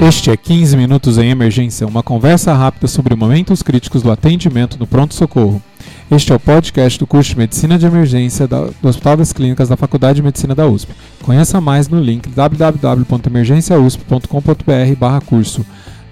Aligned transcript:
Este 0.00 0.30
é 0.30 0.36
15 0.36 0.76
Minutos 0.76 1.18
em 1.18 1.28
Emergência, 1.28 1.84
uma 1.84 2.04
conversa 2.04 2.54
rápida 2.54 2.86
sobre 2.86 3.16
momentos 3.16 3.64
críticos 3.64 4.00
do 4.00 4.12
atendimento 4.12 4.78
no 4.78 4.86
pronto-socorro. 4.86 5.60
Este 6.08 6.32
é 6.32 6.36
o 6.36 6.40
podcast 6.40 6.96
do 7.00 7.06
curso 7.06 7.30
de 7.30 7.38
Medicina 7.38 7.76
de 7.76 7.84
Emergência 7.84 8.46
do 8.46 8.72
Hospital 8.84 9.16
das 9.16 9.32
Clínicas 9.32 9.68
da 9.68 9.76
Faculdade 9.76 10.14
de 10.16 10.22
Medicina 10.22 10.54
da 10.54 10.68
USP. 10.68 10.92
Conheça 11.24 11.60
mais 11.60 11.88
no 11.88 12.00
link 12.00 12.28
www.emergenciausp.com.br 12.28 15.24
curso 15.26 15.66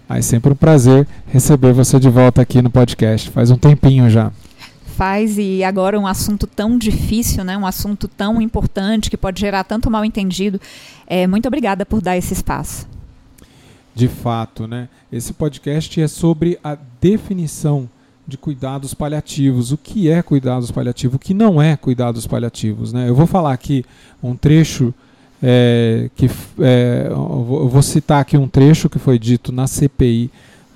Ah, 0.08 0.18
é 0.18 0.22
sempre 0.22 0.52
um 0.52 0.56
prazer 0.56 1.06
receber 1.26 1.72
você 1.72 1.98
de 1.98 2.08
volta 2.08 2.42
aqui 2.42 2.60
no 2.60 2.70
podcast. 2.70 3.30
Faz 3.30 3.50
um 3.50 3.56
tempinho 3.56 4.10
já 4.10 4.30
faz 5.02 5.36
e 5.36 5.64
agora 5.64 5.98
um 5.98 6.06
assunto 6.06 6.46
tão 6.46 6.78
difícil, 6.78 7.42
né, 7.42 7.58
um 7.58 7.66
assunto 7.66 8.06
tão 8.06 8.40
importante 8.40 9.10
que 9.10 9.16
pode 9.16 9.40
gerar 9.40 9.64
tanto 9.64 9.90
mal 9.90 10.04
entendido. 10.04 10.60
É, 11.08 11.26
muito 11.26 11.48
obrigada 11.48 11.84
por 11.84 12.00
dar 12.00 12.16
esse 12.16 12.32
espaço. 12.32 12.86
De 13.92 14.06
fato, 14.06 14.68
né? 14.68 14.88
Esse 15.10 15.32
podcast 15.32 16.00
é 16.00 16.06
sobre 16.06 16.56
a 16.62 16.78
definição 17.00 17.90
de 18.28 18.38
cuidados 18.38 18.94
paliativos. 18.94 19.72
O 19.72 19.76
que 19.76 20.08
é 20.08 20.22
cuidados 20.22 20.70
paliativos? 20.70 21.16
O 21.16 21.18
que 21.18 21.34
não 21.34 21.60
é 21.60 21.76
cuidados 21.76 22.24
paliativos? 22.24 22.92
Né? 22.92 23.08
Eu 23.08 23.16
vou 23.16 23.26
falar 23.26 23.52
aqui 23.52 23.84
um 24.22 24.36
trecho 24.36 24.94
é, 25.42 26.10
que 26.14 26.30
é, 26.60 27.08
eu 27.10 27.68
vou 27.68 27.82
citar 27.82 28.20
aqui 28.20 28.38
um 28.38 28.46
trecho 28.46 28.88
que 28.88 29.00
foi 29.00 29.18
dito 29.18 29.50
na 29.50 29.66
CPI 29.66 30.30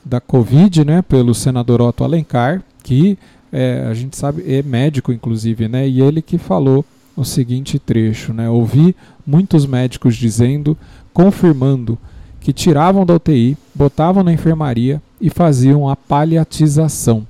da 0.04 0.20
Covid, 0.20 0.84
né, 0.84 1.00
pelo 1.02 1.32
senador 1.32 1.80
Otto 1.80 2.02
Alencar, 2.02 2.62
que 2.82 3.16
é, 3.56 3.86
a 3.88 3.94
gente 3.94 4.14
sabe, 4.18 4.42
é 4.46 4.62
médico 4.62 5.10
inclusive, 5.10 5.66
né? 5.66 5.88
E 5.88 6.02
ele 6.02 6.20
que 6.20 6.36
falou 6.36 6.84
o 7.16 7.24
seguinte 7.24 7.78
trecho, 7.78 8.34
né? 8.34 8.50
Ouvi 8.50 8.94
muitos 9.26 9.64
médicos 9.64 10.14
dizendo, 10.14 10.76
confirmando 11.14 11.96
que 12.38 12.52
tiravam 12.52 13.06
da 13.06 13.14
UTI, 13.14 13.56
botavam 13.74 14.22
na 14.22 14.30
enfermaria 14.30 15.00
e 15.18 15.30
faziam 15.30 15.88
a 15.88 15.96
paliatização. 15.96 17.26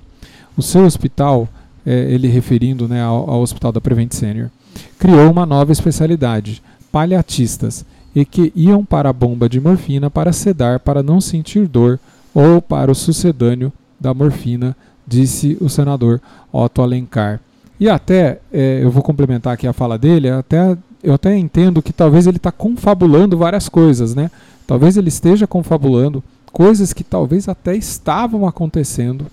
O 0.56 0.62
seu 0.62 0.84
hospital, 0.84 1.48
é, 1.86 2.12
ele 2.12 2.26
referindo 2.26 2.88
né, 2.88 3.00
ao, 3.00 3.30
ao 3.30 3.40
Hospital 3.40 3.70
da 3.70 3.80
Prevent 3.80 4.12
Senior, 4.12 4.50
criou 4.98 5.30
uma 5.30 5.46
nova 5.46 5.70
especialidade, 5.70 6.60
paliatistas, 6.90 7.84
e 8.16 8.24
que 8.24 8.52
iam 8.56 8.84
para 8.84 9.10
a 9.10 9.12
bomba 9.12 9.48
de 9.48 9.60
morfina 9.60 10.10
para 10.10 10.32
sedar 10.32 10.80
para 10.80 11.04
não 11.04 11.20
sentir 11.20 11.68
dor 11.68 12.00
ou 12.34 12.60
para 12.60 12.90
o 12.90 12.94
sucedâneo 12.94 13.72
da 14.00 14.12
morfina 14.12 14.76
disse 15.06 15.56
o 15.60 15.68
senador 15.68 16.20
Otto 16.52 16.82
Alencar. 16.82 17.40
E 17.78 17.88
até, 17.88 18.40
é, 18.52 18.80
eu 18.82 18.90
vou 18.90 19.02
complementar 19.02 19.52
aqui 19.52 19.66
a 19.66 19.72
fala 19.72 19.98
dele, 19.98 20.30
até, 20.30 20.76
eu 21.02 21.14
até 21.14 21.36
entendo 21.36 21.82
que 21.82 21.92
talvez 21.92 22.26
ele 22.26 22.38
está 22.38 22.50
confabulando 22.50 23.36
várias 23.36 23.68
coisas, 23.68 24.14
né? 24.14 24.30
Talvez 24.66 24.96
ele 24.96 25.08
esteja 25.08 25.46
confabulando 25.46 26.24
coisas 26.52 26.92
que 26.92 27.04
talvez 27.04 27.48
até 27.48 27.76
estavam 27.76 28.46
acontecendo, 28.46 29.26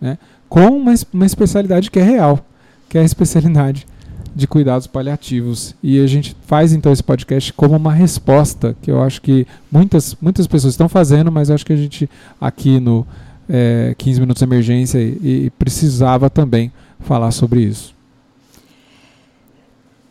né? 0.00 0.18
Com 0.48 0.76
uma, 0.76 0.92
uma 1.12 1.26
especialidade 1.26 1.90
que 1.90 1.98
é 1.98 2.02
real, 2.02 2.44
que 2.88 2.98
é 2.98 3.00
a 3.00 3.04
especialidade 3.04 3.86
de 4.34 4.46
cuidados 4.46 4.86
paliativos. 4.86 5.74
E 5.82 6.00
a 6.00 6.06
gente 6.06 6.36
faz 6.46 6.72
então 6.72 6.92
esse 6.92 7.02
podcast 7.02 7.52
como 7.54 7.76
uma 7.76 7.92
resposta, 7.92 8.76
que 8.82 8.90
eu 8.90 9.02
acho 9.02 9.22
que 9.22 9.46
muitas, 9.70 10.14
muitas 10.20 10.46
pessoas 10.46 10.74
estão 10.74 10.88
fazendo, 10.88 11.32
mas 11.32 11.50
acho 11.50 11.64
que 11.64 11.72
a 11.72 11.76
gente 11.76 12.08
aqui 12.40 12.78
no 12.78 13.06
é, 13.54 13.94
15 13.98 14.18
minutos 14.18 14.40
de 14.40 14.44
emergência 14.46 14.98
e, 14.98 15.44
e 15.46 15.50
precisava 15.50 16.30
também 16.30 16.72
falar 17.00 17.30
sobre 17.32 17.60
isso. 17.60 17.94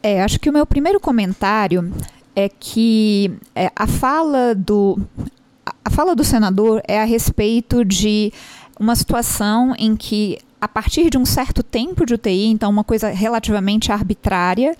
É, 0.03 0.21
acho 0.23 0.39
que 0.39 0.49
o 0.49 0.53
meu 0.53 0.65
primeiro 0.65 0.99
comentário 0.99 1.91
é 2.35 2.47
que 2.47 3.31
é, 3.55 3.71
a 3.75 3.87
fala 3.87 4.53
do 4.53 4.99
a 5.83 5.89
fala 5.89 6.15
do 6.15 6.23
senador 6.23 6.81
é 6.87 7.01
a 7.01 7.03
respeito 7.03 7.83
de 7.83 8.31
uma 8.79 8.95
situação 8.95 9.73
em 9.77 9.95
que 9.95 10.37
a 10.59 10.67
partir 10.67 11.09
de 11.09 11.17
um 11.17 11.25
certo 11.25 11.63
tempo 11.63 12.05
de 12.05 12.13
UTI, 12.13 12.47
então 12.47 12.69
uma 12.69 12.83
coisa 12.83 13.09
relativamente 13.09 13.91
arbitrária, 13.91 14.75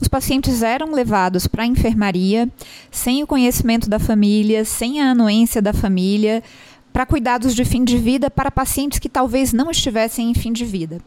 os 0.00 0.06
pacientes 0.06 0.62
eram 0.62 0.92
levados 0.92 1.48
para 1.48 1.64
a 1.64 1.66
enfermaria 1.66 2.48
sem 2.90 3.22
o 3.24 3.26
conhecimento 3.26 3.90
da 3.90 3.98
família, 3.98 4.64
sem 4.64 5.00
a 5.00 5.10
anuência 5.10 5.60
da 5.60 5.72
família, 5.72 6.42
para 6.96 7.04
cuidados 7.04 7.54
de 7.54 7.62
fim 7.62 7.84
de 7.84 7.98
vida 7.98 8.30
para 8.30 8.50
pacientes 8.50 8.98
que 8.98 9.10
talvez 9.10 9.52
não 9.52 9.70
estivessem 9.70 10.30
em 10.30 10.34
fim 10.34 10.50
de 10.50 10.64
vida. 10.64 10.98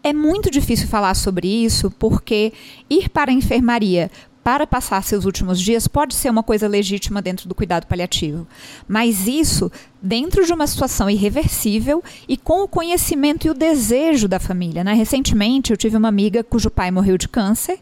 É 0.00 0.12
muito 0.12 0.48
difícil 0.48 0.86
falar 0.86 1.12
sobre 1.14 1.48
isso 1.48 1.90
porque 1.98 2.52
ir 2.88 3.08
para 3.08 3.32
a 3.32 3.34
enfermaria 3.34 4.12
para 4.44 4.64
passar 4.64 5.02
seus 5.02 5.24
últimos 5.24 5.60
dias 5.60 5.88
pode 5.88 6.14
ser 6.14 6.30
uma 6.30 6.44
coisa 6.44 6.68
legítima 6.68 7.20
dentro 7.20 7.48
do 7.48 7.54
cuidado 7.54 7.88
paliativo. 7.88 8.46
Mas 8.86 9.26
isso 9.26 9.72
dentro 10.00 10.46
de 10.46 10.52
uma 10.52 10.68
situação 10.68 11.10
irreversível 11.10 12.00
e 12.28 12.36
com 12.36 12.62
o 12.62 12.68
conhecimento 12.68 13.44
e 13.44 13.50
o 13.50 13.54
desejo 13.54 14.28
da 14.28 14.38
família. 14.38 14.84
Né? 14.84 14.94
Recentemente 14.94 15.72
eu 15.72 15.76
tive 15.76 15.96
uma 15.96 16.06
amiga 16.06 16.44
cujo 16.44 16.70
pai 16.70 16.92
morreu 16.92 17.18
de 17.18 17.28
câncer 17.28 17.80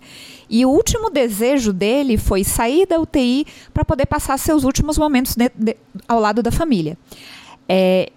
e 0.48 0.64
o 0.64 0.70
último 0.70 1.10
desejo 1.10 1.72
dele 1.72 2.16
foi 2.16 2.44
sair 2.44 2.86
da 2.86 2.98
UTI 2.98 3.46
para 3.74 3.84
poder 3.84 4.06
passar 4.06 4.38
seus 4.38 4.64
últimos 4.64 4.96
momentos 4.98 5.34
de, 5.34 5.50
de, 5.54 5.76
ao 6.06 6.20
lado 6.20 6.42
da 6.42 6.50
família. 6.50 6.96
É, 7.68 8.10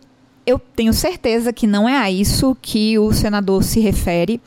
eu 0.45 0.59
tenho 0.75 0.93
certeza 0.93 1.53
que 1.53 1.67
não 1.67 1.87
é 1.87 1.97
a 1.97 2.09
isso 2.09 2.57
que 2.61 2.97
o 2.97 3.11
senador 3.13 3.63
se 3.63 3.79
refere, 3.79 4.41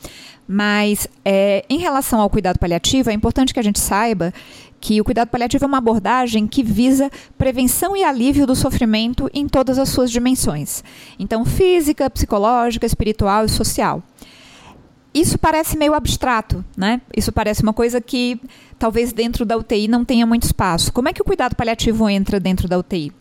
mas 0.47 1.07
é, 1.23 1.63
em 1.69 1.79
relação 1.79 2.19
ao 2.19 2.29
cuidado 2.29 2.59
paliativo, 2.59 3.09
é 3.09 3.13
importante 3.13 3.53
que 3.53 3.59
a 3.59 3.63
gente 3.63 3.79
saiba 3.79 4.33
que 4.79 4.99
o 4.99 5.03
cuidado 5.05 5.29
paliativo 5.29 5.63
é 5.63 5.67
uma 5.67 5.77
abordagem 5.77 6.45
que 6.45 6.61
visa 6.61 7.09
prevenção 7.37 7.95
e 7.95 8.03
alívio 8.03 8.45
do 8.45 8.53
sofrimento 8.53 9.29
em 9.33 9.47
todas 9.47 9.79
as 9.79 9.87
suas 9.87 10.11
dimensões. 10.11 10.83
Então, 11.17 11.45
física, 11.45 12.09
psicológica, 12.09 12.85
espiritual 12.85 13.45
e 13.45 13.49
social 13.49 14.03
isso 15.13 15.37
parece 15.37 15.77
meio 15.77 15.93
abstrato, 15.93 16.65
né? 16.75 17.01
Isso 17.15 17.31
parece 17.31 17.61
uma 17.61 17.73
coisa 17.73 18.01
que 18.01 18.39
talvez 18.79 19.13
dentro 19.13 19.45
da 19.45 19.55
UTI 19.55 19.87
não 19.87 20.03
tenha 20.03 20.25
muito 20.25 20.43
espaço. 20.43 20.91
Como 20.91 21.07
é 21.07 21.13
que 21.13 21.21
o 21.21 21.25
cuidado 21.25 21.55
paliativo 21.55 22.09
entra 22.09 22.39
dentro 22.39 22.67
da 22.67 22.77
UTI? 22.77 23.11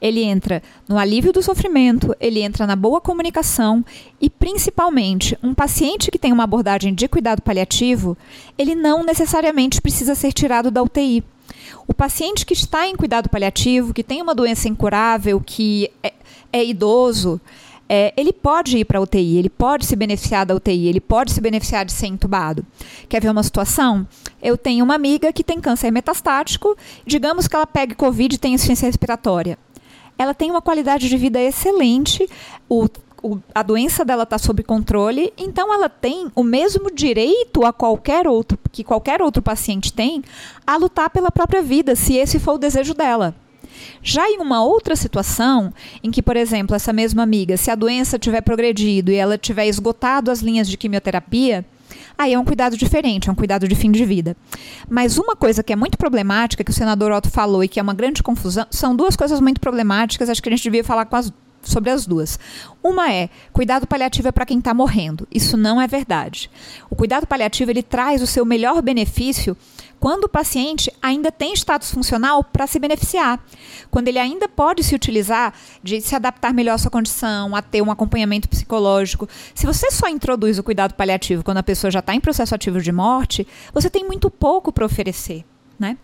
Ele 0.00 0.22
entra 0.22 0.62
no 0.88 0.98
alívio 0.98 1.32
do 1.32 1.42
sofrimento, 1.42 2.14
ele 2.20 2.40
entra 2.40 2.66
na 2.66 2.76
boa 2.76 3.00
comunicação 3.00 3.84
e, 4.20 4.28
principalmente, 4.28 5.36
um 5.42 5.54
paciente 5.54 6.10
que 6.10 6.18
tem 6.18 6.32
uma 6.32 6.44
abordagem 6.44 6.94
de 6.94 7.08
cuidado 7.08 7.40
paliativo, 7.40 8.16
ele 8.58 8.74
não 8.74 9.02
necessariamente 9.02 9.80
precisa 9.80 10.14
ser 10.14 10.32
tirado 10.32 10.70
da 10.70 10.82
UTI. 10.82 11.24
O 11.86 11.94
paciente 11.94 12.46
que 12.46 12.54
está 12.54 12.86
em 12.86 12.96
cuidado 12.96 13.28
paliativo, 13.28 13.94
que 13.94 14.04
tem 14.04 14.20
uma 14.22 14.34
doença 14.34 14.68
incurável, 14.68 15.40
que 15.40 15.90
é, 16.02 16.12
é 16.52 16.64
idoso, 16.64 17.40
é, 17.88 18.12
ele 18.16 18.32
pode 18.32 18.78
ir 18.78 18.84
para 18.84 18.98
a 18.98 19.02
UTI, 19.02 19.38
ele 19.38 19.50
pode 19.50 19.84
se 19.84 19.94
beneficiar 19.94 20.46
da 20.46 20.54
UTI, 20.54 20.88
ele 20.88 21.00
pode 21.00 21.32
se 21.32 21.40
beneficiar 21.40 21.84
de 21.84 21.92
ser 21.92 22.06
entubado. 22.06 22.64
Quer 23.08 23.20
ver 23.20 23.30
uma 23.30 23.42
situação? 23.42 24.06
Eu 24.42 24.56
tenho 24.56 24.84
uma 24.84 24.94
amiga 24.94 25.32
que 25.32 25.44
tem 25.44 25.60
câncer 25.60 25.90
metastático, 25.90 26.76
digamos 27.06 27.46
que 27.46 27.56
ela 27.56 27.66
pegue 27.66 27.94
Covid 27.94 28.34
e 28.34 28.38
tem 28.38 28.54
insuficiência 28.54 28.86
respiratória. 28.86 29.58
Ela 30.16 30.32
tem 30.32 30.50
uma 30.50 30.62
qualidade 30.62 31.08
de 31.08 31.16
vida 31.16 31.40
excelente, 31.40 32.28
o, 32.68 32.88
a 33.54 33.62
doença 33.62 34.04
dela 34.04 34.24
está 34.24 34.38
sob 34.38 34.62
controle, 34.62 35.32
então 35.36 35.72
ela 35.72 35.88
tem 35.88 36.30
o 36.34 36.42
mesmo 36.42 36.90
direito 36.90 37.64
a 37.64 37.72
qualquer 37.72 38.28
outro 38.28 38.58
que 38.70 38.84
qualquer 38.84 39.22
outro 39.22 39.42
paciente 39.42 39.92
tem 39.92 40.22
a 40.66 40.76
lutar 40.76 41.08
pela 41.10 41.30
própria 41.30 41.62
vida, 41.62 41.96
se 41.96 42.16
esse 42.16 42.38
for 42.38 42.54
o 42.54 42.58
desejo 42.58 42.92
dela. 42.92 43.34
Já 44.02 44.28
em 44.28 44.38
uma 44.38 44.62
outra 44.64 44.96
situação, 44.96 45.72
em 46.02 46.10
que, 46.10 46.22
por 46.22 46.36
exemplo, 46.36 46.74
essa 46.74 46.92
mesma 46.92 47.22
amiga, 47.22 47.56
se 47.56 47.70
a 47.70 47.74
doença 47.74 48.18
tiver 48.18 48.40
progredido 48.40 49.10
e 49.10 49.16
ela 49.16 49.38
tiver 49.38 49.66
esgotado 49.66 50.30
as 50.30 50.40
linhas 50.40 50.68
de 50.68 50.76
quimioterapia, 50.76 51.64
aí 52.16 52.32
é 52.32 52.38
um 52.38 52.44
cuidado 52.44 52.76
diferente, 52.76 53.28
é 53.28 53.32
um 53.32 53.36
cuidado 53.36 53.66
de 53.66 53.74
fim 53.74 53.90
de 53.90 54.04
vida. 54.04 54.36
Mas 54.88 55.18
uma 55.18 55.36
coisa 55.36 55.62
que 55.62 55.72
é 55.72 55.76
muito 55.76 55.98
problemática, 55.98 56.64
que 56.64 56.70
o 56.70 56.74
senador 56.74 57.12
Otto 57.12 57.30
falou 57.30 57.62
e 57.64 57.68
que 57.68 57.80
é 57.80 57.82
uma 57.82 57.94
grande 57.94 58.22
confusão, 58.22 58.66
são 58.70 58.94
duas 58.94 59.16
coisas 59.16 59.40
muito 59.40 59.60
problemáticas, 59.60 60.28
acho 60.28 60.42
que 60.42 60.48
a 60.48 60.52
gente 60.52 60.62
devia 60.62 60.84
falar 60.84 61.08
as 61.10 61.32
sobre 61.68 61.90
as 61.90 62.06
duas. 62.06 62.38
Uma 62.82 63.12
é 63.12 63.28
cuidado 63.52 63.86
paliativo 63.86 64.28
é 64.28 64.32
para 64.32 64.46
quem 64.46 64.58
está 64.58 64.74
morrendo. 64.74 65.26
Isso 65.32 65.56
não 65.56 65.80
é 65.80 65.86
verdade. 65.86 66.50
O 66.90 66.96
cuidado 66.96 67.26
paliativo 67.26 67.70
ele 67.70 67.82
traz 67.82 68.22
o 68.22 68.26
seu 68.26 68.44
melhor 68.44 68.80
benefício 68.82 69.56
quando 70.00 70.24
o 70.24 70.28
paciente 70.28 70.92
ainda 71.00 71.30
tem 71.32 71.54
status 71.54 71.90
funcional 71.90 72.44
para 72.44 72.66
se 72.66 72.78
beneficiar, 72.78 73.42
quando 73.90 74.08
ele 74.08 74.18
ainda 74.18 74.48
pode 74.48 74.82
se 74.82 74.94
utilizar 74.94 75.54
de 75.82 76.00
se 76.00 76.14
adaptar 76.14 76.52
melhor 76.52 76.74
à 76.74 76.78
sua 76.78 76.90
condição, 76.90 77.54
a 77.54 77.62
ter 77.62 77.82
um 77.82 77.90
acompanhamento 77.90 78.48
psicológico. 78.48 79.28
Se 79.54 79.66
você 79.66 79.90
só 79.90 80.08
introduz 80.08 80.58
o 80.58 80.62
cuidado 80.62 80.94
paliativo 80.94 81.44
quando 81.44 81.58
a 81.58 81.62
pessoa 81.62 81.90
já 81.90 82.00
está 82.00 82.14
em 82.14 82.20
processo 82.20 82.54
ativo 82.54 82.80
de 82.80 82.92
morte, 82.92 83.46
você 83.72 83.88
tem 83.88 84.04
muito 84.04 84.30
pouco 84.30 84.72
para 84.72 84.84
oferecer, 84.84 85.44
né? 85.78 85.96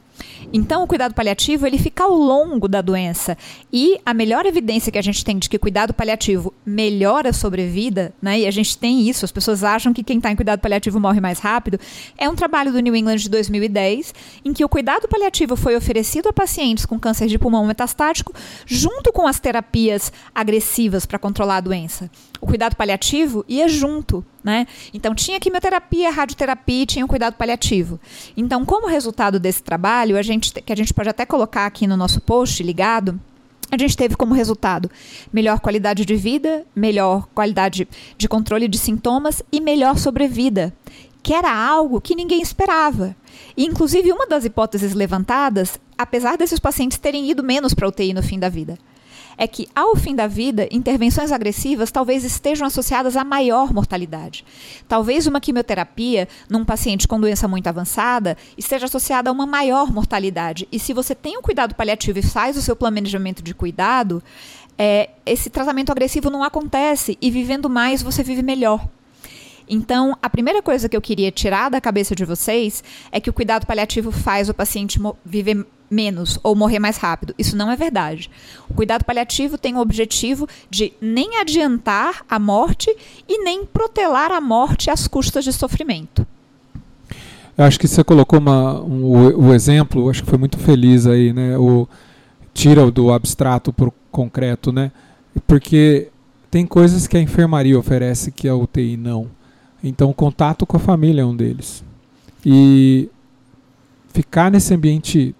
Então, 0.52 0.82
o 0.82 0.86
cuidado 0.86 1.14
paliativo 1.14 1.66
ele 1.66 1.78
fica 1.78 2.04
ao 2.04 2.14
longo 2.14 2.66
da 2.66 2.80
doença 2.80 3.36
e 3.72 3.98
a 4.04 4.12
melhor 4.12 4.46
evidência 4.46 4.90
que 4.90 4.98
a 4.98 5.02
gente 5.02 5.24
tem 5.24 5.38
de 5.38 5.48
que 5.48 5.58
cuidado 5.58 5.94
paliativo 5.94 6.52
melhora 6.64 7.30
a 7.30 7.32
sobrevida, 7.32 8.12
né? 8.20 8.40
E 8.40 8.46
a 8.46 8.50
gente 8.50 8.76
tem 8.76 9.08
isso, 9.08 9.24
as 9.24 9.32
pessoas 9.32 9.62
acham 9.62 9.92
que 9.92 10.02
quem 10.02 10.18
está 10.18 10.30
em 10.30 10.36
cuidado 10.36 10.60
paliativo 10.60 10.98
morre 10.98 11.20
mais 11.20 11.38
rápido. 11.38 11.78
É 12.18 12.28
um 12.28 12.34
trabalho 12.34 12.72
do 12.72 12.80
New 12.80 12.94
England 12.94 13.16
de 13.16 13.28
2010 13.28 14.14
em 14.44 14.52
que 14.52 14.64
o 14.64 14.68
cuidado 14.68 15.08
paliativo 15.08 15.56
foi 15.56 15.76
oferecido 15.76 16.28
a 16.28 16.32
pacientes 16.32 16.84
com 16.84 16.98
câncer 16.98 17.26
de 17.26 17.38
pulmão 17.38 17.66
metastático 17.66 18.32
junto 18.66 19.12
com 19.12 19.26
as 19.26 19.38
terapias 19.38 20.12
agressivas 20.34 21.06
para 21.06 21.18
controlar 21.18 21.58
a 21.58 21.60
doença. 21.60 22.10
O 22.40 22.46
cuidado 22.46 22.74
paliativo 22.74 23.44
ia 23.46 23.68
junto, 23.68 24.24
né? 24.42 24.66
Então 24.92 25.14
tinha 25.14 25.40
quimioterapia, 25.40 26.10
radioterapia, 26.10 26.86
tinha 26.86 27.04
o 27.04 27.08
cuidado 27.08 27.34
paliativo. 27.34 28.00
Então, 28.36 28.64
como 28.64 28.88
resultado 28.88 29.38
desse 29.38 29.62
trabalho, 29.62 30.16
a 30.16 30.22
gente 30.22 30.52
que 30.52 30.72
a 30.72 30.76
gente 30.76 30.94
pode 30.94 31.08
até 31.08 31.26
colocar 31.26 31.66
aqui 31.66 31.86
no 31.86 31.96
nosso 31.96 32.20
post 32.20 32.62
ligado, 32.62 33.20
a 33.70 33.78
gente 33.78 33.96
teve 33.96 34.16
como 34.16 34.34
resultado 34.34 34.90
melhor 35.32 35.60
qualidade 35.60 36.04
de 36.04 36.16
vida, 36.16 36.64
melhor 36.74 37.28
qualidade 37.34 37.86
de 38.18 38.28
controle 38.28 38.66
de 38.66 38.78
sintomas 38.78 39.42
e 39.52 39.60
melhor 39.60 39.96
sobrevida, 39.96 40.72
que 41.22 41.32
era 41.32 41.54
algo 41.54 42.00
que 42.00 42.16
ninguém 42.16 42.42
esperava. 42.42 43.14
E, 43.56 43.64
inclusive, 43.64 44.12
uma 44.12 44.26
das 44.26 44.44
hipóteses 44.44 44.92
levantadas, 44.92 45.78
apesar 45.96 46.36
desses 46.36 46.58
pacientes 46.58 46.98
terem 46.98 47.30
ido 47.30 47.44
menos 47.44 47.72
para 47.72 47.86
a 47.86 47.90
UTI 47.90 48.12
no 48.12 48.22
fim 48.22 48.38
da 48.38 48.48
vida, 48.48 48.76
é 49.40 49.48
que, 49.48 49.66
ao 49.74 49.96
fim 49.96 50.14
da 50.14 50.26
vida, 50.26 50.68
intervenções 50.70 51.32
agressivas 51.32 51.90
talvez 51.90 52.24
estejam 52.24 52.66
associadas 52.66 53.16
a 53.16 53.24
maior 53.24 53.72
mortalidade. 53.72 54.44
Talvez 54.86 55.26
uma 55.26 55.40
quimioterapia 55.40 56.28
num 56.50 56.62
paciente 56.62 57.08
com 57.08 57.18
doença 57.18 57.48
muito 57.48 57.66
avançada 57.66 58.36
esteja 58.58 58.84
associada 58.84 59.30
a 59.30 59.32
uma 59.32 59.46
maior 59.46 59.90
mortalidade. 59.90 60.68
E 60.70 60.78
se 60.78 60.92
você 60.92 61.14
tem 61.14 61.38
um 61.38 61.42
cuidado 61.42 61.74
paliativo 61.74 62.18
e 62.18 62.22
faz 62.22 62.54
o 62.54 62.60
seu 62.60 62.76
planejamento 62.76 63.42
de 63.42 63.54
cuidado, 63.54 64.22
é, 64.76 65.08
esse 65.24 65.48
tratamento 65.48 65.90
agressivo 65.90 66.28
não 66.28 66.44
acontece 66.44 67.16
e 67.18 67.30
vivendo 67.30 67.70
mais 67.70 68.02
você 68.02 68.22
vive 68.22 68.42
melhor. 68.42 68.86
Então, 69.66 70.18
a 70.20 70.28
primeira 70.28 70.60
coisa 70.60 70.86
que 70.86 70.96
eu 70.96 71.00
queria 71.00 71.32
tirar 71.32 71.70
da 71.70 71.80
cabeça 71.80 72.14
de 72.14 72.26
vocês 72.26 72.84
é 73.10 73.18
que 73.18 73.30
o 73.30 73.32
cuidado 73.32 73.66
paliativo 73.66 74.12
faz 74.12 74.50
o 74.50 74.54
paciente 74.54 75.00
viver 75.24 75.64
menos 75.90 76.38
ou 76.42 76.54
morrer 76.54 76.78
mais 76.78 76.96
rápido. 76.96 77.34
Isso 77.36 77.56
não 77.56 77.70
é 77.70 77.76
verdade. 77.76 78.30
O 78.68 78.74
cuidado 78.74 79.04
paliativo 79.04 79.58
tem 79.58 79.74
o 79.74 79.80
objetivo 79.80 80.48
de 80.70 80.92
nem 81.00 81.38
adiantar 81.38 82.24
a 82.28 82.38
morte 82.38 82.94
e 83.28 83.42
nem 83.42 83.64
protelar 83.64 84.30
a 84.30 84.40
morte 84.40 84.90
às 84.90 85.08
custas 85.08 85.44
de 85.44 85.52
sofrimento. 85.52 86.26
Eu 87.58 87.64
acho 87.64 87.78
que 87.78 87.88
você 87.88 88.02
colocou 88.04 88.38
uma, 88.38 88.80
um, 88.80 89.48
o 89.48 89.52
exemplo, 89.52 90.08
acho 90.08 90.22
que 90.22 90.30
foi 90.30 90.38
muito 90.38 90.56
feliz 90.58 91.06
aí, 91.06 91.32
né? 91.32 91.58
O, 91.58 91.86
tira 92.54 92.90
do 92.90 93.12
abstrato 93.12 93.72
para 93.72 93.88
o 93.88 93.94
concreto, 94.10 94.72
né? 94.72 94.92
Porque 95.46 96.08
tem 96.50 96.66
coisas 96.66 97.06
que 97.06 97.16
a 97.16 97.20
enfermaria 97.20 97.78
oferece 97.78 98.30
que 98.30 98.48
a 98.48 98.54
UTI 98.54 98.96
não. 98.96 99.28
Então, 99.82 100.10
o 100.10 100.14
contato 100.14 100.66
com 100.66 100.76
a 100.76 100.80
família 100.80 101.22
é 101.22 101.24
um 101.24 101.34
deles. 101.34 101.84
E 102.44 103.08
ficar 104.12 104.50
nesse 104.50 104.74
ambiente 104.74 105.34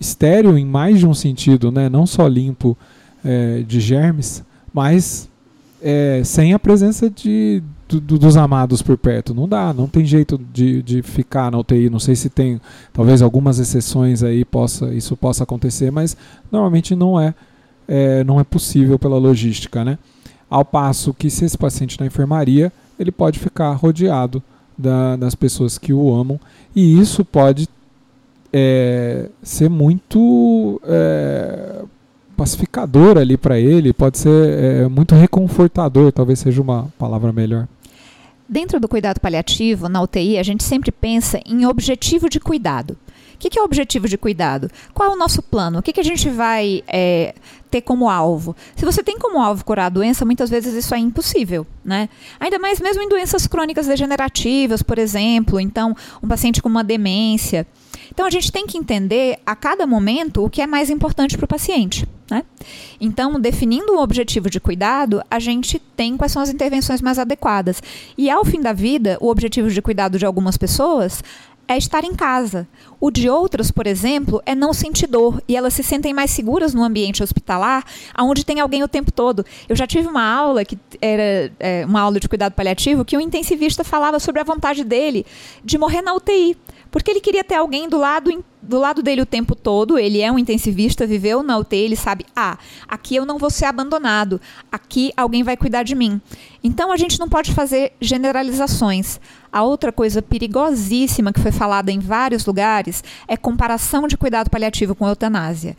estéreo 0.00 0.56
em 0.56 0.64
mais 0.64 0.98
de 0.98 1.06
um 1.06 1.14
sentido, 1.14 1.72
né? 1.72 1.88
não 1.88 2.06
só 2.06 2.26
limpo 2.26 2.76
é, 3.24 3.62
de 3.66 3.80
germes, 3.80 4.44
mas 4.72 5.28
é, 5.82 6.22
sem 6.24 6.52
a 6.52 6.58
presença 6.58 7.08
de, 7.08 7.62
do, 7.88 8.18
dos 8.18 8.36
amados 8.36 8.82
por 8.82 8.96
perto. 8.96 9.34
Não 9.34 9.48
dá, 9.48 9.72
não 9.72 9.88
tem 9.88 10.04
jeito 10.04 10.38
de, 10.52 10.82
de 10.82 11.02
ficar 11.02 11.50
na 11.50 11.58
UTI. 11.58 11.90
Não 11.90 11.98
sei 11.98 12.14
se 12.14 12.28
tem, 12.28 12.60
talvez 12.92 13.22
algumas 13.22 13.58
exceções 13.58 14.22
aí 14.22 14.44
possa, 14.44 14.92
isso 14.94 15.16
possa 15.16 15.44
acontecer, 15.44 15.90
mas 15.90 16.16
normalmente 16.50 16.94
não 16.94 17.20
é, 17.20 17.34
é 17.86 18.24
não 18.24 18.38
é 18.38 18.44
possível 18.44 18.98
pela 18.98 19.18
logística, 19.18 19.84
né? 19.84 19.98
Ao 20.50 20.64
passo 20.64 21.12
que 21.12 21.28
se 21.28 21.44
esse 21.44 21.58
paciente 21.58 22.00
na 22.00 22.06
enfermaria, 22.06 22.72
ele 22.98 23.12
pode 23.12 23.38
ficar 23.38 23.72
rodeado 23.74 24.42
da, 24.76 25.16
das 25.16 25.34
pessoas 25.34 25.76
que 25.76 25.92
o 25.92 26.14
amam 26.14 26.40
e 26.74 26.98
isso 26.98 27.24
pode 27.24 27.68
é, 28.52 29.28
ser 29.42 29.68
muito 29.68 30.80
é, 30.84 31.82
pacificador 32.36 33.18
ali 33.18 33.36
para 33.36 33.58
ele, 33.58 33.92
pode 33.92 34.18
ser 34.18 34.58
é, 34.58 34.88
muito 34.88 35.14
reconfortador, 35.14 36.12
talvez 36.12 36.38
seja 36.38 36.62
uma 36.62 36.92
palavra 36.98 37.32
melhor. 37.32 37.66
Dentro 38.48 38.80
do 38.80 38.88
cuidado 38.88 39.20
paliativo, 39.20 39.88
na 39.88 40.00
UTI, 40.00 40.38
a 40.38 40.42
gente 40.42 40.64
sempre 40.64 40.90
pensa 40.90 41.40
em 41.44 41.66
objetivo 41.66 42.30
de 42.30 42.40
cuidado. 42.40 42.96
O 43.34 43.38
que, 43.38 43.50
que 43.50 43.58
é 43.58 43.62
o 43.62 43.64
objetivo 43.64 44.08
de 44.08 44.18
cuidado? 44.18 44.68
Qual 44.92 45.10
é 45.10 45.14
o 45.14 45.16
nosso 45.16 45.42
plano? 45.42 45.78
O 45.78 45.82
que, 45.82 45.92
que 45.92 46.00
a 46.00 46.04
gente 46.04 46.28
vai 46.28 46.82
é, 46.88 47.34
ter 47.70 47.82
como 47.82 48.08
alvo? 48.08 48.56
Se 48.74 48.84
você 48.84 49.00
tem 49.00 49.16
como 49.16 49.40
alvo 49.40 49.64
curar 49.64 49.86
a 49.86 49.90
doença, 49.90 50.24
muitas 50.24 50.50
vezes 50.50 50.74
isso 50.74 50.92
é 50.92 50.98
impossível, 50.98 51.64
né? 51.84 52.08
Ainda 52.40 52.58
mais 52.58 52.80
mesmo 52.80 53.00
em 53.00 53.08
doenças 53.08 53.46
crônicas 53.46 53.86
degenerativas, 53.86 54.82
por 54.82 54.98
exemplo. 54.98 55.60
Então, 55.60 55.94
um 56.20 56.26
paciente 56.26 56.60
com 56.60 56.68
uma 56.68 56.82
demência. 56.82 57.64
Então 58.18 58.26
a 58.26 58.30
gente 58.30 58.50
tem 58.50 58.66
que 58.66 58.76
entender 58.76 59.38
a 59.46 59.54
cada 59.54 59.86
momento 59.86 60.44
o 60.44 60.50
que 60.50 60.60
é 60.60 60.66
mais 60.66 60.90
importante 60.90 61.36
para 61.36 61.44
o 61.44 61.48
paciente. 61.48 62.04
Né? 62.28 62.42
Então, 63.00 63.38
definindo 63.38 63.92
o 63.92 64.02
objetivo 64.02 64.50
de 64.50 64.58
cuidado, 64.58 65.22
a 65.30 65.38
gente 65.38 65.78
tem 65.78 66.16
quais 66.16 66.32
são 66.32 66.42
as 66.42 66.50
intervenções 66.50 67.00
mais 67.00 67.16
adequadas. 67.16 67.80
E 68.18 68.28
ao 68.28 68.44
fim 68.44 68.60
da 68.60 68.72
vida, 68.72 69.16
o 69.20 69.28
objetivo 69.28 69.70
de 69.70 69.80
cuidado 69.80 70.18
de 70.18 70.26
algumas 70.26 70.56
pessoas 70.56 71.22
é 71.68 71.76
estar 71.76 72.02
em 72.02 72.14
casa. 72.14 72.66
O 72.98 73.10
de 73.10 73.28
outras, 73.28 73.70
por 73.70 73.86
exemplo, 73.86 74.42
é 74.46 74.54
não 74.54 74.72
sentir 74.72 75.06
dor 75.06 75.42
e 75.46 75.54
elas 75.54 75.74
se 75.74 75.82
sentem 75.82 76.14
mais 76.14 76.30
seguras 76.30 76.72
no 76.72 76.82
ambiente 76.82 77.22
hospitalar, 77.22 77.84
onde 78.18 78.44
tem 78.44 78.58
alguém 78.58 78.82
o 78.82 78.88
tempo 78.88 79.12
todo. 79.12 79.44
Eu 79.68 79.76
já 79.76 79.86
tive 79.86 80.08
uma 80.08 80.24
aula 80.24 80.64
que 80.64 80.78
era 81.00 81.52
é, 81.60 81.84
uma 81.84 82.00
aula 82.00 82.18
de 82.18 82.28
cuidado 82.28 82.54
paliativo 82.54 83.04
que 83.04 83.16
o 83.16 83.20
intensivista 83.20 83.84
falava 83.84 84.18
sobre 84.18 84.40
a 84.40 84.44
vontade 84.44 84.82
dele 84.82 85.26
de 85.62 85.76
morrer 85.76 86.00
na 86.00 86.14
UTI 86.14 86.56
porque 86.90 87.10
ele 87.10 87.20
queria 87.20 87.44
ter 87.44 87.54
alguém 87.54 87.88
do 87.88 87.98
lado, 87.98 88.44
do 88.60 88.78
lado 88.78 89.02
dele 89.02 89.22
o 89.22 89.26
tempo 89.26 89.54
todo. 89.54 89.98
Ele 89.98 90.20
é 90.20 90.30
um 90.30 90.38
intensivista, 90.38 91.06
viveu 91.06 91.42
na 91.42 91.58
UTI, 91.58 91.76
ele 91.78 91.96
sabe: 91.96 92.24
ah, 92.34 92.58
aqui 92.86 93.16
eu 93.16 93.24
não 93.24 93.38
vou 93.38 93.50
ser 93.50 93.66
abandonado, 93.66 94.40
aqui 94.70 95.12
alguém 95.16 95.42
vai 95.42 95.56
cuidar 95.56 95.82
de 95.82 95.94
mim. 95.94 96.20
Então 96.62 96.92
a 96.92 96.96
gente 96.96 97.18
não 97.18 97.28
pode 97.28 97.52
fazer 97.54 97.92
generalizações. 98.00 99.20
A 99.50 99.62
outra 99.62 99.90
coisa 99.90 100.20
perigosíssima 100.20 101.32
que 101.32 101.40
foi 101.40 101.50
falada 101.50 101.90
em 101.90 101.98
vários 101.98 102.44
lugares 102.44 103.02
é 103.26 103.36
comparação 103.36 104.06
de 104.06 104.16
cuidado 104.16 104.50
paliativo 104.50 104.94
com 104.94 105.08
eutanásia. 105.08 105.76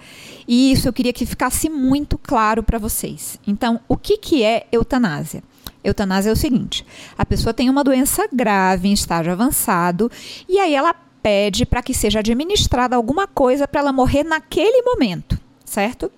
E 0.47 0.71
isso 0.71 0.87
eu 0.87 0.93
queria 0.93 1.13
que 1.13 1.25
ficasse 1.25 1.69
muito 1.69 2.17
claro 2.17 2.63
para 2.63 2.79
vocês. 2.79 3.39
Então, 3.45 3.79
o 3.87 3.95
que, 3.95 4.17
que 4.17 4.43
é 4.43 4.65
eutanásia? 4.71 5.43
Eutanásia 5.83 6.29
é 6.29 6.33
o 6.33 6.35
seguinte: 6.35 6.85
a 7.17 7.25
pessoa 7.25 7.53
tem 7.53 7.69
uma 7.69 7.83
doença 7.83 8.27
grave 8.33 8.89
em 8.89 8.93
estágio 8.93 9.31
avançado 9.31 10.11
e 10.47 10.59
aí 10.59 10.73
ela 10.73 10.95
pede 11.21 11.65
para 11.65 11.81
que 11.81 11.93
seja 11.93 12.19
administrada 12.19 12.95
alguma 12.95 13.27
coisa 13.27 13.67
para 13.67 13.81
ela 13.81 13.93
morrer 13.93 14.23
naquele 14.23 14.81
momento, 14.81 15.39
certo? 15.65 16.11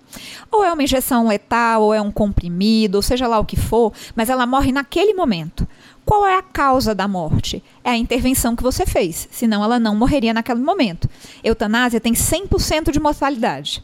Ou 0.50 0.64
é 0.64 0.72
uma 0.72 0.82
injeção 0.82 1.26
letal, 1.26 1.82
ou 1.82 1.94
é 1.94 2.00
um 2.00 2.10
comprimido, 2.10 2.96
ou 2.96 3.02
seja 3.02 3.26
lá 3.26 3.38
o 3.38 3.44
que 3.44 3.56
for, 3.56 3.92
mas 4.14 4.28
ela 4.28 4.46
morre 4.46 4.72
naquele 4.72 5.14
momento. 5.14 5.66
Qual 6.04 6.26
é 6.26 6.36
a 6.36 6.42
causa 6.42 6.94
da 6.94 7.06
morte? 7.06 7.62
É 7.84 7.90
a 7.90 7.96
intervenção 7.96 8.56
que 8.56 8.62
você 8.62 8.84
fez, 8.84 9.28
senão 9.30 9.62
ela 9.62 9.78
não 9.78 9.94
morreria 9.94 10.34
naquele 10.34 10.60
momento. 10.60 11.08
Eutanásia 11.44 12.00
tem 12.00 12.12
100% 12.12 12.90
de 12.90 13.00
mortalidade. 13.00 13.82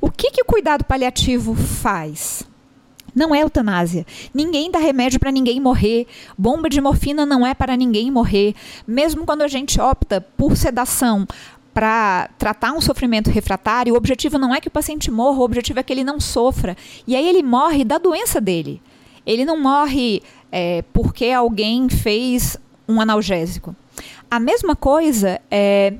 O 0.00 0.10
que, 0.10 0.30
que 0.30 0.42
o 0.42 0.46
cuidado 0.46 0.84
paliativo 0.84 1.54
faz? 1.54 2.44
Não 3.14 3.34
é 3.34 3.42
eutanásia. 3.42 4.04
Ninguém 4.32 4.70
dá 4.70 4.78
remédio 4.78 5.20
para 5.20 5.30
ninguém 5.30 5.60
morrer. 5.60 6.06
Bomba 6.36 6.68
de 6.68 6.80
morfina 6.80 7.24
não 7.24 7.46
é 7.46 7.54
para 7.54 7.76
ninguém 7.76 8.10
morrer. 8.10 8.54
Mesmo 8.86 9.24
quando 9.24 9.42
a 9.42 9.48
gente 9.48 9.80
opta 9.80 10.20
por 10.20 10.56
sedação 10.56 11.26
para 11.72 12.30
tratar 12.38 12.72
um 12.72 12.80
sofrimento 12.80 13.30
refratário, 13.30 13.94
o 13.94 13.96
objetivo 13.96 14.38
não 14.38 14.54
é 14.54 14.60
que 14.60 14.68
o 14.68 14.70
paciente 14.70 15.10
morra, 15.10 15.38
o 15.38 15.44
objetivo 15.44 15.80
é 15.80 15.82
que 15.82 15.92
ele 15.92 16.04
não 16.04 16.20
sofra. 16.20 16.76
E 17.06 17.14
aí 17.16 17.28
ele 17.28 17.42
morre 17.42 17.84
da 17.84 17.98
doença 17.98 18.40
dele. 18.40 18.80
Ele 19.26 19.44
não 19.44 19.60
morre 19.60 20.22
é, 20.52 20.82
porque 20.92 21.26
alguém 21.26 21.88
fez 21.88 22.56
um 22.88 23.00
analgésico. 23.00 23.74
A 24.30 24.38
mesma 24.38 24.76
coisa 24.76 25.40
é. 25.50 25.94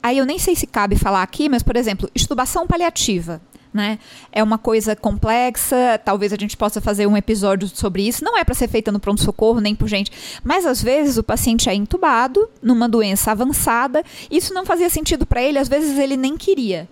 Aí 0.00 0.18
eu 0.18 0.26
nem 0.26 0.38
sei 0.38 0.54
se 0.54 0.66
cabe 0.66 0.96
falar 0.96 1.22
aqui, 1.22 1.48
mas, 1.48 1.62
por 1.62 1.76
exemplo, 1.76 2.08
estubação 2.14 2.66
paliativa. 2.66 3.40
Né? 3.78 4.00
É 4.32 4.42
uma 4.42 4.58
coisa 4.58 4.96
complexa, 4.96 6.00
talvez 6.04 6.32
a 6.32 6.36
gente 6.36 6.56
possa 6.56 6.80
fazer 6.80 7.06
um 7.06 7.16
episódio 7.16 7.68
sobre 7.68 8.02
isso. 8.02 8.24
Não 8.24 8.36
é 8.36 8.42
para 8.42 8.52
ser 8.52 8.66
feita 8.66 8.90
no 8.90 8.98
pronto-socorro, 8.98 9.60
nem 9.60 9.72
por 9.72 9.86
gente. 9.86 10.10
Mas 10.42 10.66
às 10.66 10.82
vezes 10.82 11.16
o 11.16 11.22
paciente 11.22 11.70
é 11.70 11.74
intubado 11.76 12.50
numa 12.60 12.88
doença 12.88 13.30
avançada, 13.30 14.02
isso 14.28 14.52
não 14.52 14.66
fazia 14.66 14.90
sentido 14.90 15.24
para 15.24 15.40
ele, 15.40 15.60
às 15.60 15.68
vezes 15.68 15.96
ele 15.96 16.16
nem 16.16 16.36
queria. 16.36 16.88